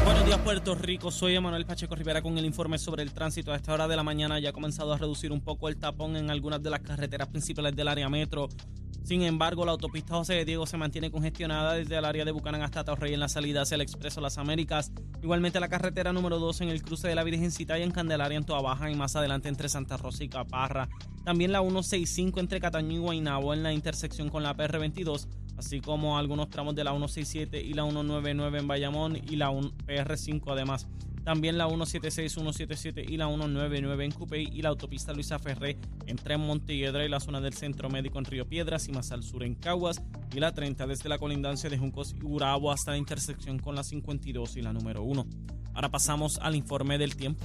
Buenos 0.05 0.27
días 0.27 0.39
Puerto 0.41 0.75
Rico, 0.75 1.11
soy 1.11 1.35
Emanuel 1.35 1.65
Pacheco 1.65 1.95
Rivera 1.95 2.21
con 2.21 2.37
el 2.37 2.45
informe 2.45 2.79
sobre 2.79 3.03
el 3.03 3.13
tránsito. 3.13 3.53
A 3.53 3.57
esta 3.57 3.73
hora 3.73 3.89
de 3.89 3.97
la 3.97 4.03
mañana 4.03 4.39
ya 4.39 4.51
ha 4.51 4.53
comenzado 4.53 4.93
a 4.93 4.99
reducir 4.99 5.33
un 5.33 5.41
poco 5.41 5.69
el 5.69 5.79
tapón 5.79 6.17
en 6.17 6.29
algunas 6.29 6.63
de 6.63 6.69
las 6.69 6.81
carreteras 6.81 7.29
principales 7.29 7.75
del 7.75 7.89
área 7.89 8.11
metro. 8.11 8.49
Sin 9.05 9.23
embargo, 9.23 9.67
la 9.67 9.73
autopista 9.73 10.15
José 10.15 10.33
de 10.33 10.45
Diego 10.47 10.65
se 10.65 10.79
mantiene 10.79 11.11
congestionada 11.11 11.75
desde 11.75 11.97
el 11.97 12.07
área 12.07 12.25
de 12.25 12.33
Bucanán 12.33 12.63
hasta 12.63 12.85
Torrey 12.85 13.13
en 13.13 13.21
la 13.21 13.29
salida 13.29 13.61
hacia 13.63 13.75
el 13.75 13.83
Expreso 13.83 14.23
Las 14.23 14.39
Américas. 14.39 14.93
Igualmente 15.23 15.61
la 15.61 15.69
carretera 15.69 16.15
número 16.15 16.39
2 16.39 16.63
en 16.63 16.71
el 16.71 16.83
cruce 16.83 17.07
de 17.07 17.15
la 17.15 17.23
Virgencita 17.23 17.79
y 17.79 17.83
en 17.83 17.91
Candelaria 17.91 18.39
en 18.39 18.45
Toa 18.45 18.63
Baja 18.63 18.91
y 18.91 18.95
más 18.95 19.15
adelante 19.15 19.51
entre 19.51 19.69
Santa 19.69 19.99
Rosa 19.99 20.25
y 20.25 20.31
Caparra. 20.31 20.89
También 21.23 21.53
la 21.53 21.61
165 21.61 22.41
entre 22.41 22.61
Cataño 22.61 22.93
y 22.93 22.99
Guaynabo 22.99 23.53
en 23.53 23.63
la 23.63 23.75
intersección 23.75 24.31
con 24.31 24.43
la 24.43 24.57
PR22 24.57 25.29
así 25.57 25.81
como 25.81 26.19
algunos 26.19 26.51
tramos 26.51 26.75
de 26.75 26.85
la 26.85 26.91
167 26.91 27.61
y 27.61 27.75
la 27.75 27.85
199 27.85 28.59
en 28.59 28.67
Bayamón 28.67 29.17
y 29.17 29.37
la 29.37 29.51
1 29.51 29.71
PR5 29.87 30.43
además. 30.49 30.89
También 31.25 31.57
la 31.57 31.67
176, 31.67 32.33
177 32.33 33.05
y 33.09 33.17
la 33.17 33.27
199 33.29 34.05
en 34.05 34.13
Cupey 34.13 34.49
y 34.53 34.61
la 34.61 34.69
autopista 34.69 35.15
Luisa 35.15 35.39
Ferré 35.39 35.79
entre 36.07 36.37
Montelledra 36.37 37.05
y 37.05 37.09
la 37.09 37.19
zona 37.19 37.41
del 37.41 37.55
Centro 37.55 37.89
Médico 37.89 38.19
en 38.19 38.27
Río 38.27 38.47
Piedras 38.47 38.89
y 38.89 38.93
más 38.93 39.11
al 39.11 39.23
sur 39.23 39.43
en 39.43 39.55
Caguas 39.55 40.03
y 40.35 40.41
la 40.41 40.53
30 40.53 40.87
desde 40.87 41.09
la 41.09 41.19
colindancia 41.19 41.71
de 41.71 41.79
Juncos 41.79 42.15
y 42.15 42.23
Urabo 42.25 42.71
hasta 42.71 42.91
la 42.91 42.99
intersección 42.99 43.59
con 43.59 43.75
la 43.75 43.83
52 43.83 44.57
y 44.59 44.63
la 44.63 44.75
número 44.75 45.03
1. 45.03 45.27
Ahora 45.73 45.89
pasamos 45.89 46.39
al 46.39 46.57
informe 46.57 46.99
del 46.99 47.17
tiempo. 47.17 47.43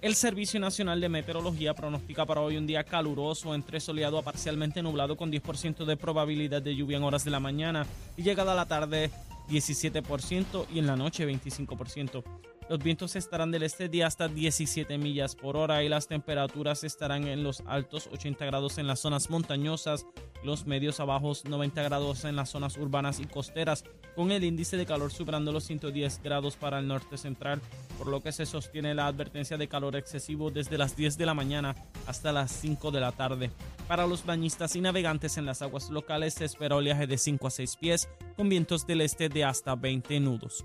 El 0.00 0.14
Servicio 0.14 0.60
Nacional 0.60 1.00
de 1.00 1.08
Meteorología 1.08 1.74
pronostica 1.74 2.24
para 2.24 2.40
hoy 2.40 2.56
un 2.56 2.68
día 2.68 2.84
caluroso 2.84 3.52
entre 3.54 3.80
soleado 3.80 4.18
a 4.18 4.22
parcialmente 4.22 4.80
nublado 4.80 5.16
con 5.16 5.32
10% 5.32 5.86
de 5.86 5.96
probabilidad 5.96 6.62
de 6.62 6.76
lluvia 6.76 6.98
en 6.98 7.02
horas 7.02 7.24
de 7.24 7.32
la 7.32 7.40
mañana 7.40 7.84
y 8.16 8.22
llegada 8.22 8.52
a 8.52 8.54
la 8.54 8.66
tarde 8.66 9.10
17% 9.48 10.66
y 10.72 10.78
en 10.78 10.86
la 10.86 10.96
noche 10.96 11.26
25%. 11.26 12.22
Los 12.68 12.80
vientos 12.80 13.16
estarán 13.16 13.50
del 13.50 13.62
este 13.62 13.88
de 13.88 14.04
hasta 14.04 14.28
17 14.28 14.98
millas 14.98 15.34
por 15.34 15.56
hora 15.56 15.82
y 15.82 15.88
las 15.88 16.06
temperaturas 16.06 16.84
estarán 16.84 17.26
en 17.26 17.42
los 17.42 17.62
altos 17.66 18.08
80 18.12 18.44
grados 18.44 18.76
en 18.76 18.86
las 18.86 19.00
zonas 19.00 19.30
montañosas 19.30 20.04
los 20.44 20.66
medios 20.66 21.00
a 21.00 21.04
bajos 21.04 21.44
90 21.44 21.82
grados 21.82 22.24
en 22.24 22.36
las 22.36 22.50
zonas 22.50 22.76
urbanas 22.76 23.20
y 23.20 23.24
costeras, 23.24 23.84
con 24.14 24.32
el 24.32 24.44
índice 24.44 24.76
de 24.76 24.86
calor 24.86 25.12
superando 25.12 25.50
los 25.50 25.64
110 25.64 26.22
grados 26.22 26.56
para 26.56 26.78
el 26.78 26.86
norte 26.86 27.16
central, 27.16 27.60
por 27.96 28.08
lo 28.08 28.22
que 28.22 28.32
se 28.32 28.46
sostiene 28.46 28.94
la 28.94 29.06
advertencia 29.06 29.56
de 29.56 29.68
calor 29.68 29.96
excesivo 29.96 30.50
desde 30.50 30.78
las 30.78 30.96
10 30.96 31.18
de 31.18 31.26
la 31.26 31.34
mañana 31.34 31.74
hasta 32.06 32.32
las 32.32 32.52
5 32.52 32.90
de 32.90 33.00
la 33.00 33.12
tarde. 33.12 33.50
Para 33.86 34.06
los 34.06 34.26
bañistas 34.26 34.76
y 34.76 34.80
navegantes 34.80 35.38
en 35.38 35.46
las 35.46 35.62
aguas 35.62 35.90
locales 35.90 36.34
se 36.34 36.44
espera 36.44 36.76
oleaje 36.76 37.06
de 37.06 37.18
5 37.18 37.46
a 37.46 37.50
6 37.50 37.76
pies, 37.76 38.08
con 38.36 38.48
vientos 38.48 38.86
del 38.86 39.00
este 39.00 39.28
de 39.28 39.44
hasta 39.44 39.74
20 39.74 40.20
nudos. 40.20 40.64